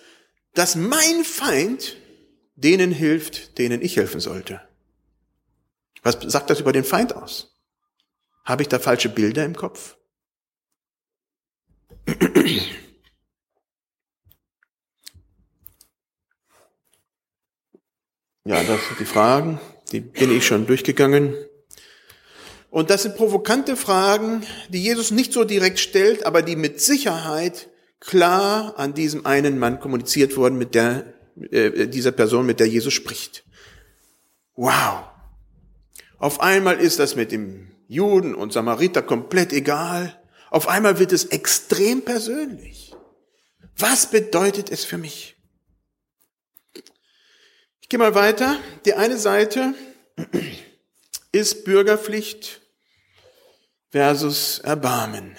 dass 0.53 0.75
mein 0.75 1.23
Feind 1.23 1.95
denen 2.55 2.91
hilft, 2.91 3.57
denen 3.57 3.81
ich 3.81 3.95
helfen 3.95 4.19
sollte? 4.19 4.61
Was 6.01 6.17
sagt 6.21 6.49
das 6.49 6.59
über 6.59 6.73
den 6.73 6.83
Feind 6.83 7.15
aus? 7.15 7.56
Habe 8.47 8.61
ich 8.61 8.69
da 8.69 8.79
falsche 8.79 9.09
Bilder 9.09 9.43
im 9.43 9.57
Kopf? 9.57 9.97
Ja, 18.45 18.63
das 18.63 18.87
sind 18.87 19.01
die 19.01 19.05
Fragen, 19.05 19.59
die 19.91 19.99
bin 19.99 20.31
ich 20.31 20.47
schon 20.47 20.65
durchgegangen. 20.65 21.35
Und 22.69 22.89
das 22.89 23.03
sind 23.03 23.17
provokante 23.17 23.75
Fragen, 23.75 24.43
die 24.69 24.81
Jesus 24.81 25.11
nicht 25.11 25.33
so 25.33 25.43
direkt 25.43 25.79
stellt, 25.79 26.25
aber 26.25 26.41
die 26.41 26.55
mit 26.55 26.79
Sicherheit 26.79 27.69
klar 27.99 28.79
an 28.79 28.93
diesem 28.93 29.25
einen 29.25 29.59
Mann 29.59 29.81
kommuniziert 29.81 30.37
wurden, 30.37 30.57
mit 30.57 30.73
der, 30.73 31.13
äh, 31.51 31.89
dieser 31.89 32.13
Person, 32.13 32.45
mit 32.45 32.61
der 32.61 32.67
Jesus 32.67 32.93
spricht. 32.93 33.43
Wow. 34.55 35.03
Auf 36.17 36.39
einmal 36.39 36.79
ist 36.79 36.99
das 36.99 37.17
mit 37.17 37.33
dem 37.33 37.76
Juden 37.87 38.35
und 38.35 38.53
Samariter 38.53 39.01
komplett 39.01 39.53
egal. 39.53 40.21
Auf 40.49 40.67
einmal 40.67 40.99
wird 40.99 41.11
es 41.11 41.25
extrem 41.25 42.03
persönlich. 42.03 42.93
Was 43.77 44.09
bedeutet 44.09 44.71
es 44.71 44.85
für 44.85 44.97
mich? 44.97 45.35
Ich 47.81 47.89
gehe 47.89 47.99
mal 47.99 48.15
weiter. 48.15 48.59
Die 48.85 48.93
eine 48.93 49.17
Seite 49.17 49.73
ist 51.31 51.63
Bürgerpflicht 51.63 52.61
versus 53.89 54.59
Erbarmen. 54.59 55.37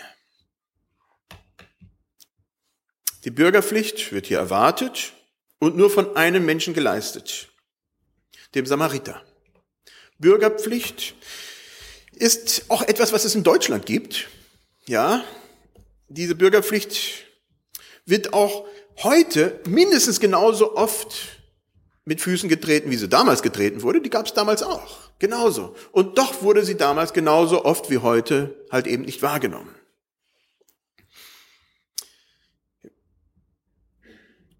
Die 3.24 3.30
Bürgerpflicht 3.30 4.12
wird 4.12 4.26
hier 4.26 4.38
erwartet 4.38 5.12
und 5.58 5.76
nur 5.76 5.90
von 5.90 6.16
einem 6.16 6.46
Menschen 6.46 6.72
geleistet, 6.72 7.48
dem 8.54 8.64
Samariter. 8.64 9.22
Bürgerpflicht 10.18 11.14
ist 12.18 12.64
auch 12.68 12.82
etwas, 12.82 13.12
was 13.12 13.24
es 13.24 13.34
in 13.34 13.42
Deutschland 13.42 13.86
gibt. 13.86 14.28
Ja, 14.86 15.24
diese 16.08 16.34
Bürgerpflicht 16.34 17.26
wird 18.06 18.32
auch 18.32 18.66
heute 19.02 19.60
mindestens 19.66 20.20
genauso 20.20 20.76
oft 20.76 21.38
mit 22.04 22.20
Füßen 22.20 22.48
getreten, 22.48 22.90
wie 22.90 22.96
sie 22.96 23.08
damals 23.08 23.42
getreten 23.42 23.82
wurde, 23.82 24.00
die 24.00 24.10
gab 24.10 24.26
es 24.26 24.32
damals 24.32 24.62
auch. 24.62 25.10
Genauso. 25.18 25.76
Und 25.92 26.16
doch 26.16 26.42
wurde 26.42 26.64
sie 26.64 26.76
damals 26.76 27.12
genauso 27.12 27.64
oft 27.64 27.90
wie 27.90 27.98
heute 27.98 28.64
halt 28.70 28.86
eben 28.86 29.04
nicht 29.04 29.20
wahrgenommen. 29.20 29.74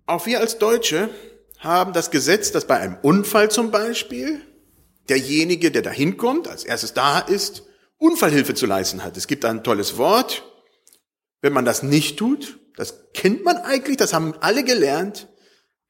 Auch 0.04 0.26
wir 0.26 0.40
als 0.40 0.58
Deutsche 0.58 1.10
haben 1.58 1.92
das 1.92 2.10
Gesetz, 2.10 2.52
dass 2.52 2.66
bei 2.66 2.78
einem 2.78 2.96
Unfall 3.02 3.50
zum 3.50 3.70
Beispiel 3.70 4.40
derjenige, 5.08 5.70
der 5.70 5.82
da 5.82 5.90
hinkommt, 5.90 6.48
als 6.48 6.64
erstes 6.64 6.94
da 6.94 7.18
ist, 7.18 7.64
Unfallhilfe 7.98 8.54
zu 8.54 8.66
leisten 8.66 9.02
hat. 9.02 9.16
Es 9.16 9.26
gibt 9.26 9.44
ein 9.44 9.64
tolles 9.64 9.96
Wort. 9.96 10.44
Wenn 11.40 11.52
man 11.52 11.64
das 11.64 11.82
nicht 11.82 12.18
tut, 12.18 12.58
das 12.76 13.12
kennt 13.12 13.44
man 13.44 13.56
eigentlich, 13.56 13.96
das 13.96 14.12
haben 14.12 14.34
alle 14.40 14.64
gelernt, 14.64 15.28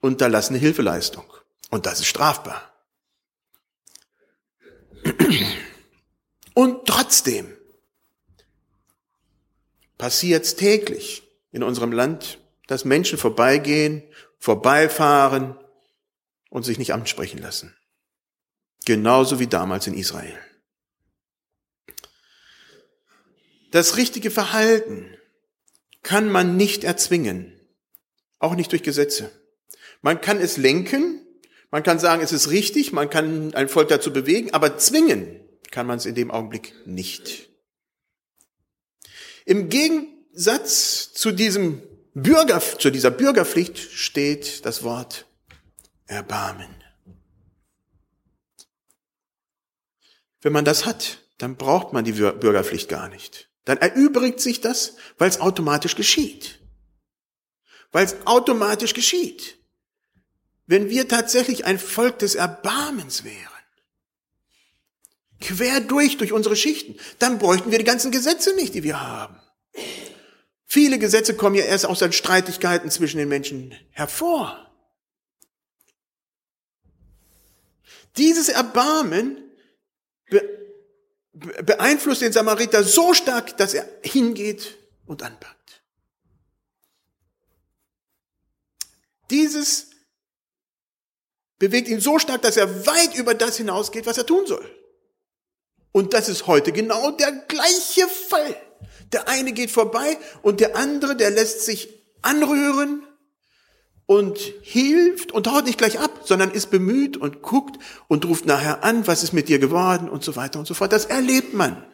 unterlassene 0.01 0.59
Hilfeleistung. 0.59 1.25
Und 1.71 1.87
das 1.87 2.01
ist 2.01 2.07
strafbar. 2.07 2.73
Und 6.55 6.87
trotzdem 6.87 7.57
passiert 9.97 10.45
es 10.45 10.57
täglich 10.57 11.23
in 11.51 11.63
unserem 11.63 11.93
Land, 11.93 12.39
dass 12.67 12.85
Menschen 12.85 13.19
vorbeigehen, 13.19 14.03
vorbeifahren 14.39 15.59
und 16.51 16.65
sich 16.65 16.79
nicht 16.79 16.93
ansprechen 16.93 17.39
lassen. 17.39 17.78
Genauso 18.85 19.39
wie 19.39 19.47
damals 19.47 19.87
in 19.87 19.95
Israel. 19.95 20.39
Das 23.71 23.97
richtige 23.97 24.31
Verhalten 24.31 25.15
kann 26.03 26.31
man 26.31 26.57
nicht 26.57 26.85
erzwingen, 26.85 27.53
auch 28.39 28.55
nicht 28.55 28.73
durch 28.73 28.83
Gesetze. 28.83 29.31
Man 30.01 30.21
kann 30.21 30.41
es 30.41 30.57
lenken, 30.57 31.21
man 31.71 31.83
kann 31.83 31.99
sagen, 31.99 32.23
es 32.23 32.33
ist 32.33 32.51
richtig, 32.51 32.93
man 32.93 33.11
kann 33.11 33.53
ein 33.55 33.69
Volk 33.69 33.89
dazu 33.89 34.13
bewegen, 34.13 34.55
aber 34.55 34.79
zwingen 34.79 35.41
kann 35.71 35.87
man 35.87 35.99
es 35.99 36.07
in 36.07 36.15
dem 36.15 36.31
Augenblick 36.31 36.75
nicht. 36.87 37.51
Im 39.45 39.69
Gegensatz 39.69 41.13
zu 41.13 41.33
diesem 41.33 41.83
Bürger, 42.15 42.61
zu 42.61 42.91
dieser 42.91 43.11
Bürgerpflicht 43.11 43.79
steht 43.79 44.65
das 44.65 44.83
Wort 44.83 45.27
Erbarmen. 46.07 46.78
Wenn 50.41 50.53
man 50.53 50.65
das 50.65 50.87
hat, 50.87 51.19
dann 51.39 51.57
braucht 51.57 51.93
man 51.93 52.05
die 52.05 52.13
Bürgerpflicht 52.13 52.89
gar 52.89 53.09
nicht. 53.09 53.49
Dann 53.65 53.79
erübrigt 53.79 54.41
sich 54.41 54.61
das, 54.61 54.97
weil 55.19 55.29
es 55.29 55.41
automatisch 55.41 55.95
geschieht. 55.95 56.61
Weil 57.93 58.05
es 58.05 58.17
automatisch 58.27 58.95
geschieht 58.95 59.59
wenn 60.69 60.91
wir 60.91 61.09
tatsächlich 61.09 61.65
ein 61.65 61.79
Volk 61.79 62.21
des 62.21 62.35
Erbarmens 62.35 63.25
wären, 63.25 63.35
quer 65.41 65.81
durch, 65.81 66.19
durch 66.19 66.33
unsere 66.33 66.57
Schichten, 66.57 66.97
dann 67.19 67.39
bräuchten 67.39 67.71
wir 67.71 67.79
die 67.79 67.85
ganzen 67.85 68.13
Gesetze 68.13 68.55
nicht, 68.55 68.75
die 68.75 68.83
wir 68.83 69.01
haben. 69.01 69.41
Viele 70.67 70.99
Gesetze 70.99 71.35
kommen 71.35 71.57
ja 71.57 71.65
erst 71.65 71.87
aus 71.87 72.01
den 72.01 72.13
Streitigkeiten 72.13 72.91
zwischen 72.91 73.17
den 73.17 73.31
Menschen 73.31 73.75
hervor. 73.91 74.71
Dieses 78.19 78.51
Erbarmen 78.51 79.48
beeinflusst 81.33 82.23
den 82.23 82.33
Samariter 82.33 82.83
so 82.83 83.15
stark, 83.15 83.57
dass 83.57 83.75
er 83.75 83.89
hingeht 84.03 84.77
und 85.07 85.23
anpackt. 85.23 85.83
Dieses 89.31 89.91
bewegt 91.59 91.89
ihn 91.89 92.01
so 92.01 92.19
stark, 92.19 92.43
dass 92.43 92.57
er 92.57 92.87
weit 92.87 93.15
über 93.17 93.35
das 93.35 93.57
hinausgeht, 93.57 94.07
was 94.07 94.19
er 94.19 94.27
tun 94.27 94.47
soll. 94.47 94.69
Und 95.93 96.15
das 96.15 96.29
ist 96.29 96.47
heute 96.47 96.73
genau 96.73 97.11
der 97.11 97.33
gleiche 97.33 98.07
Fall. 98.09 98.57
Der 99.13 99.29
eine 99.29 99.53
geht 99.53 99.71
vorbei 99.71 100.19
und 100.43 100.61
der 100.61 100.77
andere, 100.77 101.17
der 101.17 101.31
lässt 101.31 101.65
sich 101.65 101.89
anrühren 102.23 103.08
und 104.09 104.39
hilft 104.63 105.33
und 105.33 105.49
haut 105.49 105.67
nicht 105.67 105.77
gleich 105.77 106.01
ab, 106.01 106.23
sondern 106.25 106.51
ist 106.51 106.71
bemüht 106.71 107.19
und 107.19 107.43
guckt 107.43 107.79
und 108.09 108.25
ruft 108.25 108.47
nachher 108.47 108.83
an, 108.83 109.07
was 109.07 109.23
ist 109.23 109.35
mit 109.35 109.51
dir 109.51 109.59
geworden 109.59 110.09
und 110.09 110.25
so 110.25 110.35
weiter 110.35 110.59
und 110.59 110.67
so 110.67 110.73
fort. 110.73 110.93
Das 110.93 111.05
erlebt 111.05 111.53
man. 111.53 111.85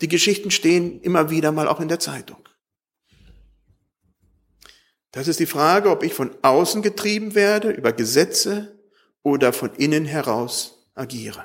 Die 0.00 0.06
Geschichten 0.06 0.52
stehen 0.52 1.00
immer 1.00 1.28
wieder 1.28 1.50
mal 1.50 1.66
auch 1.66 1.80
in 1.80 1.88
der 1.88 1.98
Zeitung. 1.98 2.38
Das 5.10 5.26
ist 5.26 5.40
die 5.40 5.46
Frage, 5.46 5.90
ob 5.90 6.04
ich 6.04 6.14
von 6.14 6.30
außen 6.40 6.82
getrieben 6.82 7.34
werde 7.34 7.70
über 7.70 7.92
Gesetze 7.92 8.78
oder 9.24 9.52
von 9.52 9.74
innen 9.74 10.04
heraus 10.04 10.86
agiere. 10.94 11.44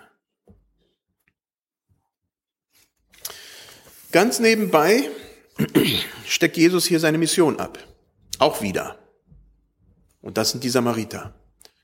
Ganz 4.11 4.39
nebenbei 4.39 5.09
steckt 6.27 6.57
Jesus 6.57 6.85
hier 6.85 6.99
seine 6.99 7.17
Mission 7.17 7.59
ab. 7.59 7.79
Auch 8.37 8.61
wieder. 8.61 9.00
Und 10.21 10.37
das 10.37 10.51
sind 10.51 10.63
die 10.63 10.69
Samariter. 10.69 11.33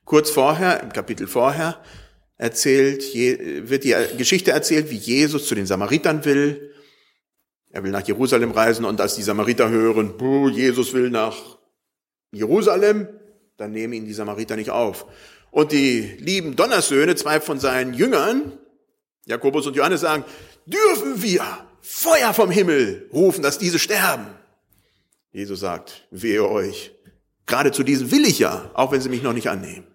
Kurz 0.05 0.29
vorher, 0.29 0.81
im 0.81 0.93
Kapitel 0.93 1.27
vorher, 1.27 1.81
erzählt, 2.37 3.03
wird 3.13 3.83
die 3.83 3.95
Geschichte 4.17 4.51
erzählt, 4.51 4.89
wie 4.89 4.97
Jesus 4.97 5.47
zu 5.47 5.55
den 5.55 5.65
Samaritern 5.65 6.23
will. 6.23 6.73
Er 7.71 7.83
will 7.83 7.91
nach 7.91 8.07
Jerusalem 8.07 8.51
reisen 8.51 8.85
und 8.85 9.01
als 9.01 9.15
die 9.15 9.23
Samariter 9.23 9.69
hören, 9.69 10.13
Jesus 10.53 10.93
will 10.93 11.09
nach 11.09 11.35
Jerusalem, 12.31 13.07
dann 13.57 13.71
nehmen 13.71 13.93
ihn 13.93 14.05
die 14.05 14.13
Samariter 14.13 14.55
nicht 14.55 14.69
auf. 14.69 15.05
Und 15.51 15.71
die 15.71 16.01
lieben 16.19 16.55
Donnersöhne, 16.55 17.15
zwei 17.15 17.41
von 17.41 17.59
seinen 17.59 17.93
Jüngern, 17.93 18.53
Jakobus 19.25 19.65
und 19.67 19.75
Johannes 19.75 20.01
sagen, 20.01 20.23
dürfen 20.65 21.21
wir 21.21 21.43
Feuer 21.81 22.33
vom 22.33 22.51
Himmel 22.51 23.09
rufen, 23.11 23.41
dass 23.41 23.57
diese 23.57 23.79
sterben. 23.79 24.27
Jesus 25.31 25.61
sagt, 25.61 26.07
wehe 26.11 26.47
euch. 26.47 26.91
Gerade 27.47 27.71
zu 27.71 27.83
diesen 27.83 28.11
will 28.11 28.25
ich 28.25 28.39
ja, 28.39 28.69
auch 28.73 28.91
wenn 28.91 29.01
sie 29.01 29.09
mich 29.09 29.23
noch 29.23 29.33
nicht 29.33 29.49
annehmen. 29.49 29.87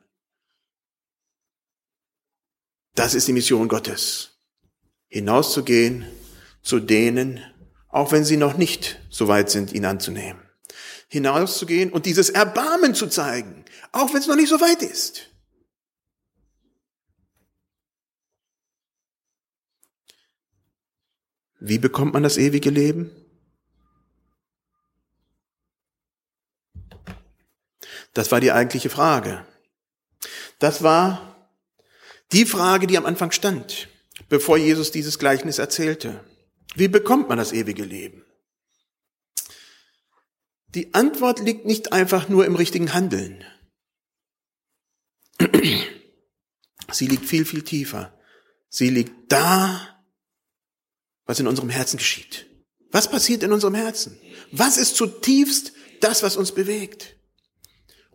Das 2.94 3.14
ist 3.14 3.28
die 3.28 3.32
Mission 3.32 3.68
Gottes. 3.68 4.38
Hinauszugehen 5.08 6.06
zu 6.62 6.80
denen, 6.80 7.40
auch 7.88 8.10
wenn 8.12 8.24
sie 8.24 8.38
noch 8.38 8.56
nicht 8.56 9.00
so 9.10 9.28
weit 9.28 9.50
sind, 9.50 9.72
ihn 9.72 9.84
anzunehmen. 9.84 10.40
Hinauszugehen 11.08 11.92
und 11.92 12.06
dieses 12.06 12.30
Erbarmen 12.30 12.94
zu 12.94 13.06
zeigen, 13.06 13.66
auch 13.92 14.12
wenn 14.14 14.20
es 14.20 14.26
noch 14.26 14.36
nicht 14.36 14.48
so 14.48 14.60
weit 14.60 14.82
ist. 14.82 15.28
Wie 21.60 21.78
bekommt 21.78 22.14
man 22.14 22.22
das 22.22 22.38
ewige 22.38 22.70
Leben? 22.70 23.21
Das 28.12 28.30
war 28.30 28.40
die 28.40 28.52
eigentliche 28.52 28.90
Frage. 28.90 29.46
Das 30.58 30.82
war 30.82 31.50
die 32.32 32.46
Frage, 32.46 32.86
die 32.86 32.96
am 32.96 33.06
Anfang 33.06 33.30
stand, 33.32 33.88
bevor 34.28 34.56
Jesus 34.56 34.90
dieses 34.90 35.18
Gleichnis 35.18 35.58
erzählte. 35.58 36.24
Wie 36.74 36.88
bekommt 36.88 37.28
man 37.28 37.38
das 37.38 37.52
ewige 37.52 37.84
Leben? 37.84 38.24
Die 40.74 40.94
Antwort 40.94 41.40
liegt 41.40 41.66
nicht 41.66 41.92
einfach 41.92 42.28
nur 42.28 42.46
im 42.46 42.56
richtigen 42.56 42.94
Handeln. 42.94 43.44
Sie 46.90 47.06
liegt 47.06 47.26
viel, 47.26 47.44
viel 47.44 47.62
tiefer. 47.62 48.18
Sie 48.68 48.88
liegt 48.88 49.30
da, 49.30 50.00
was 51.26 51.40
in 51.40 51.46
unserem 51.46 51.68
Herzen 51.68 51.98
geschieht. 51.98 52.46
Was 52.90 53.10
passiert 53.10 53.42
in 53.42 53.52
unserem 53.52 53.74
Herzen? 53.74 54.18
Was 54.50 54.76
ist 54.76 54.96
zutiefst 54.96 55.72
das, 56.00 56.22
was 56.22 56.36
uns 56.36 56.52
bewegt? 56.52 57.16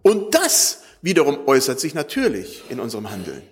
Und 0.07 0.33
das 0.33 0.83
wiederum 1.01 1.49
äußert 1.49 1.81
sich 1.81 1.93
natürlich 1.93 2.63
in 2.69 2.79
unserem 2.79 3.09
Handeln. 3.09 3.43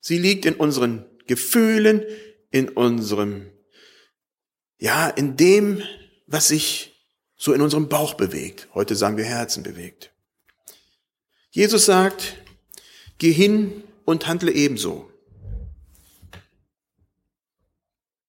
Sie 0.00 0.16
liegt 0.16 0.46
in 0.46 0.54
unseren 0.54 1.04
Gefühlen, 1.26 2.02
in 2.50 2.70
unserem, 2.70 3.50
ja, 4.78 5.06
in 5.10 5.36
dem, 5.36 5.82
was 6.26 6.48
sich 6.48 6.98
so 7.36 7.52
in 7.52 7.60
unserem 7.60 7.90
Bauch 7.90 8.14
bewegt. 8.14 8.68
Heute 8.72 8.96
sagen 8.96 9.18
wir 9.18 9.26
Herzen 9.26 9.62
bewegt. 9.64 10.12
Jesus 11.50 11.84
sagt, 11.84 12.36
geh 13.18 13.32
hin 13.32 13.84
und 14.06 14.26
handle 14.26 14.50
ebenso. 14.50 15.12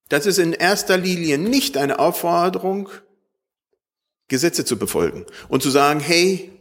Das 0.10 0.26
ist 0.26 0.38
in 0.38 0.52
erster 0.52 0.98
Linie 0.98 1.38
nicht 1.38 1.78
eine 1.78 2.00
Aufforderung, 2.00 2.90
Gesetze 4.30 4.64
zu 4.64 4.80
befolgen 4.80 5.26
und 5.50 5.62
zu 5.62 5.70
sagen, 5.70 6.00
hey, 6.00 6.52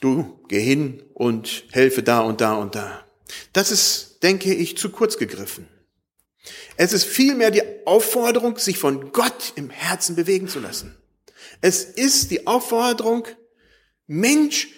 du 0.00 0.38
geh 0.48 0.60
hin 0.60 1.02
und 1.14 1.64
helfe 1.70 2.02
da 2.02 2.20
und 2.20 2.40
da 2.40 2.54
und 2.54 2.74
da. 2.74 3.04
Das 3.52 3.70
ist, 3.70 4.22
denke 4.22 4.52
ich, 4.52 4.76
zu 4.76 4.90
kurz 4.90 5.16
gegriffen. 5.16 5.66
Es 6.76 6.92
ist 6.92 7.04
vielmehr 7.04 7.50
die 7.50 7.62
Aufforderung, 7.86 8.58
sich 8.58 8.78
von 8.78 9.12
Gott 9.12 9.52
im 9.56 9.70
Herzen 9.70 10.16
bewegen 10.16 10.48
zu 10.48 10.60
lassen. 10.60 10.94
Es 11.60 11.84
ist 11.84 12.30
die 12.30 12.46
Aufforderung, 12.46 13.26
Mensch, 14.06 14.68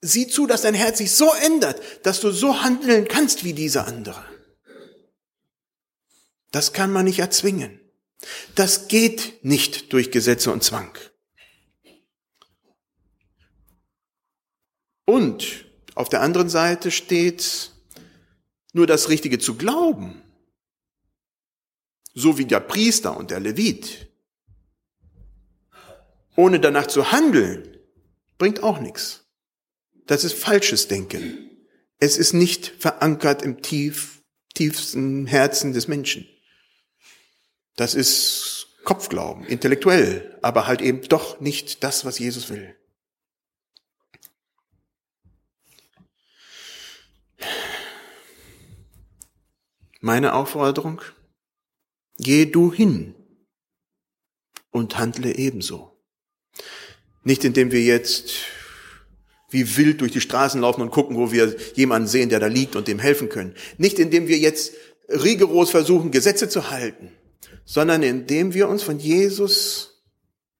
sieh 0.00 0.28
zu, 0.28 0.46
dass 0.46 0.62
dein 0.62 0.74
Herz 0.74 0.98
sich 0.98 1.12
so 1.12 1.32
ändert, 1.32 1.80
dass 2.04 2.20
du 2.20 2.30
so 2.30 2.62
handeln 2.62 3.08
kannst 3.08 3.42
wie 3.42 3.54
dieser 3.54 3.88
andere. 3.88 4.22
Das 6.52 6.72
kann 6.72 6.92
man 6.92 7.06
nicht 7.06 7.18
erzwingen. 7.18 7.80
Das 8.54 8.88
geht 8.88 9.44
nicht 9.44 9.92
durch 9.92 10.10
Gesetze 10.10 10.52
und 10.52 10.62
Zwang. 10.62 10.96
Und 15.04 15.66
auf 15.94 16.08
der 16.08 16.22
anderen 16.22 16.48
Seite 16.48 16.90
steht 16.90 17.72
nur 18.72 18.86
das 18.86 19.08
Richtige 19.08 19.38
zu 19.38 19.56
glauben, 19.56 20.22
so 22.14 22.38
wie 22.38 22.44
der 22.44 22.60
Priester 22.60 23.16
und 23.16 23.30
der 23.30 23.40
Levit. 23.40 24.08
Ohne 26.36 26.58
danach 26.58 26.86
zu 26.86 27.12
handeln, 27.12 27.78
bringt 28.38 28.62
auch 28.62 28.80
nichts. 28.80 29.24
Das 30.06 30.24
ist 30.24 30.34
falsches 30.34 30.88
Denken. 30.88 31.50
Es 31.98 32.18
ist 32.18 32.32
nicht 32.32 32.66
verankert 32.78 33.42
im 33.42 33.62
tief, 33.62 34.22
tiefsten 34.54 35.26
Herzen 35.26 35.72
des 35.72 35.86
Menschen. 35.86 36.28
Das 37.76 37.94
ist 37.94 38.68
Kopfglauben, 38.84 39.44
intellektuell, 39.46 40.38
aber 40.42 40.66
halt 40.66 40.80
eben 40.80 41.02
doch 41.08 41.40
nicht 41.40 41.82
das, 41.82 42.04
was 42.04 42.18
Jesus 42.18 42.50
will. 42.50 42.76
Meine 50.00 50.34
Aufforderung, 50.34 51.00
geh 52.18 52.44
du 52.44 52.72
hin 52.72 53.14
und 54.70 54.98
handle 54.98 55.34
ebenso. 55.34 55.98
Nicht 57.22 57.42
indem 57.42 57.72
wir 57.72 57.80
jetzt 57.80 58.32
wie 59.48 59.78
wild 59.78 60.02
durch 60.02 60.12
die 60.12 60.20
Straßen 60.20 60.60
laufen 60.60 60.82
und 60.82 60.90
gucken, 60.90 61.16
wo 61.16 61.32
wir 61.32 61.56
jemanden 61.74 62.06
sehen, 62.06 62.28
der 62.28 62.40
da 62.40 62.48
liegt 62.48 62.76
und 62.76 62.86
dem 62.86 62.98
helfen 62.98 63.30
können. 63.30 63.54
Nicht 63.78 63.98
indem 63.98 64.28
wir 64.28 64.36
jetzt 64.36 64.74
rigoros 65.08 65.70
versuchen, 65.70 66.10
Gesetze 66.10 66.50
zu 66.50 66.70
halten 66.70 67.10
sondern 67.64 68.02
indem 68.02 68.54
wir 68.54 68.68
uns 68.68 68.82
von 68.82 68.98
Jesus 68.98 70.02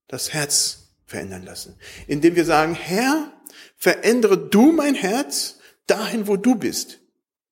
das 0.08 0.32
Herz 0.32 0.88
verändern 1.06 1.44
lassen. 1.44 1.76
Indem 2.06 2.36
wir 2.36 2.44
sagen, 2.44 2.74
Herr, 2.74 3.32
verändere 3.76 4.38
du 4.38 4.72
mein 4.72 4.94
Herz 4.94 5.58
dahin, 5.86 6.26
wo 6.26 6.36
du 6.36 6.54
bist, 6.54 7.00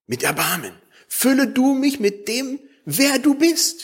mit 0.06 0.22
Erbarmen. 0.22 0.72
Fülle 1.08 1.48
du 1.48 1.74
mich 1.74 2.00
mit 2.00 2.28
dem, 2.28 2.58
wer 2.84 3.18
du 3.18 3.34
bist. 3.34 3.82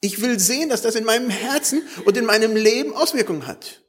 Ich 0.00 0.20
will 0.22 0.38
sehen, 0.38 0.68
dass 0.68 0.82
das 0.82 0.94
in 0.94 1.04
meinem 1.04 1.30
Herzen 1.30 1.82
und 2.04 2.16
in 2.16 2.24
meinem 2.24 2.56
Leben 2.56 2.94
Auswirkungen 2.94 3.46
hat. 3.46 3.82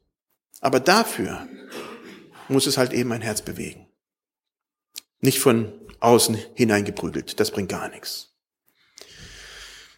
Aber 0.60 0.80
dafür 0.80 1.48
muss 2.48 2.68
es 2.68 2.78
halt 2.78 2.94
eben 2.94 3.10
mein 3.10 3.22
Herz 3.22 3.42
bewegen. 3.42 3.88
Nicht 5.22 5.40
von 5.40 5.72
außen 6.00 6.38
hineingeprügelt. 6.56 7.40
Das 7.40 7.52
bringt 7.52 7.70
gar 7.70 7.90
nichts. 7.90 8.31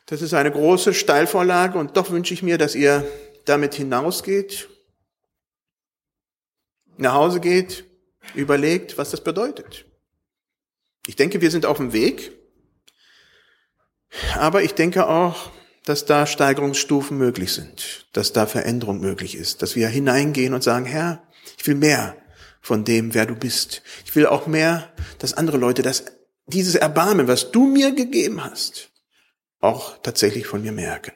Das 0.06 0.22
ist 0.22 0.34
eine 0.34 0.52
große 0.52 0.94
Steilvorlage 0.94 1.78
und 1.78 1.96
doch 1.98 2.12
wünsche 2.12 2.34
ich 2.34 2.44
mir, 2.44 2.58
dass 2.58 2.76
ihr 2.76 3.08
damit 3.46 3.74
hinausgeht, 3.74 4.70
nach 6.98 7.14
Hause 7.14 7.40
geht, 7.40 7.86
überlegt, 8.36 8.98
was 8.98 9.12
das 9.12 9.24
bedeutet. 9.24 9.86
Ich 11.08 11.16
denke, 11.16 11.42
wir 11.42 11.52
sind 11.52 11.66
auf 11.66 11.78
dem 11.78 11.94
Weg, 11.94 12.32
aber 14.38 14.64
ich 14.64 14.74
denke 14.74 15.08
auch, 15.08 15.52
dass 15.86 16.06
da 16.06 16.26
Steigerungsstufen 16.26 17.18
möglich 17.18 17.52
sind, 17.52 18.08
dass 18.14 18.32
da 18.32 18.46
Veränderung 18.46 19.00
möglich 19.00 19.36
ist, 19.36 19.62
dass 19.62 19.76
wir 19.76 19.90
hineingehen 19.90 20.54
und 20.54 20.64
sagen, 20.64 20.86
Herr, 20.86 21.24
ich 21.58 21.68
will 21.68 21.76
mehr 21.76 22.16
von 22.62 22.86
dem, 22.86 23.14
wer 23.14 23.26
du 23.26 23.36
bist. 23.36 23.82
Ich 24.06 24.16
will 24.16 24.26
auch 24.26 24.48
mehr, 24.48 24.94
dass 25.20 25.34
andere 25.34 25.58
Leute 25.58 25.82
das, 25.82 26.06
dieses 26.48 26.76
Erbarmen, 26.76 27.28
was 27.28 27.52
du 27.52 27.66
mir 27.66 27.94
gegeben 27.94 28.44
hast, 28.44 28.93
auch 29.64 29.98
tatsächlich 30.00 30.46
von 30.46 30.62
mir 30.62 30.74
merken. 30.74 31.14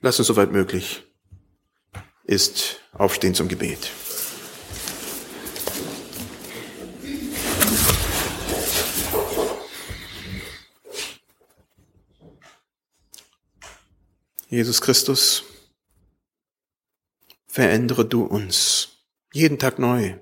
Lass 0.00 0.18
uns 0.18 0.26
soweit 0.26 0.50
möglich 0.50 1.04
ist 2.24 2.80
aufstehen 2.92 3.34
zum 3.34 3.48
Gebet. 3.48 3.90
Jesus 14.48 14.80
Christus, 14.80 15.44
verändere 17.46 18.06
du 18.06 18.24
uns 18.24 18.98
jeden 19.32 19.58
Tag 19.58 19.78
neu. 19.78 20.18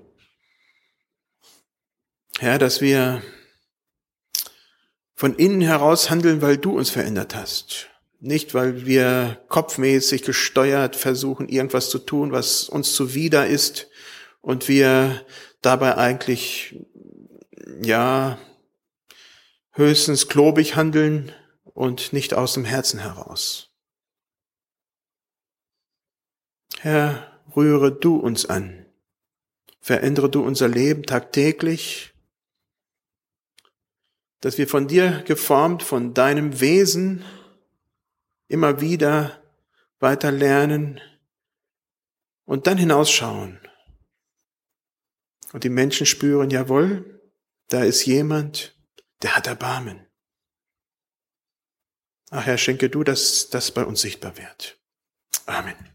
Herr, 2.39 2.57
dass 2.57 2.81
wir 2.81 3.21
von 5.21 5.35
innen 5.35 5.61
heraus 5.61 6.09
handeln, 6.09 6.41
weil 6.41 6.57
du 6.57 6.75
uns 6.75 6.89
verändert 6.89 7.35
hast. 7.35 7.91
Nicht, 8.21 8.55
weil 8.55 8.87
wir 8.87 9.39
kopfmäßig 9.49 10.23
gesteuert 10.23 10.95
versuchen, 10.95 11.47
irgendwas 11.47 11.91
zu 11.91 11.99
tun, 11.99 12.31
was 12.31 12.67
uns 12.67 12.95
zuwider 12.95 13.45
ist 13.45 13.87
und 14.41 14.67
wir 14.67 15.23
dabei 15.61 15.95
eigentlich, 15.95 16.83
ja, 17.83 18.39
höchstens 19.73 20.27
klobig 20.27 20.75
handeln 20.75 21.31
und 21.65 22.13
nicht 22.13 22.33
aus 22.33 22.55
dem 22.55 22.65
Herzen 22.65 22.99
heraus. 22.99 23.69
Herr, 26.79 27.39
rühre 27.55 27.91
du 27.91 28.15
uns 28.15 28.47
an. 28.47 28.87
Verändere 29.81 30.31
du 30.31 30.41
unser 30.43 30.67
Leben 30.67 31.03
tagtäglich, 31.03 32.10
dass 34.41 34.57
wir 34.57 34.67
von 34.67 34.87
dir 34.87 35.23
geformt, 35.23 35.83
von 35.83 36.13
deinem 36.13 36.59
Wesen 36.59 37.23
immer 38.47 38.81
wieder 38.81 39.41
weiter 39.99 40.31
lernen 40.31 40.99
und 42.45 42.67
dann 42.67 42.77
hinausschauen. 42.77 43.59
Und 45.53 45.63
die 45.63 45.69
Menschen 45.69 46.05
spüren, 46.05 46.49
jawohl, 46.49 47.21
da 47.69 47.83
ist 47.83 48.05
jemand, 48.05 48.75
der 49.21 49.35
hat 49.35 49.47
Erbarmen. 49.47 50.05
Ach 52.29 52.45
Herr, 52.45 52.57
schenke 52.57 52.89
du, 52.89 53.03
dass 53.03 53.49
das 53.49 53.71
bei 53.71 53.85
uns 53.85 54.01
sichtbar 54.01 54.37
wird. 54.37 54.79
Amen. 55.45 55.90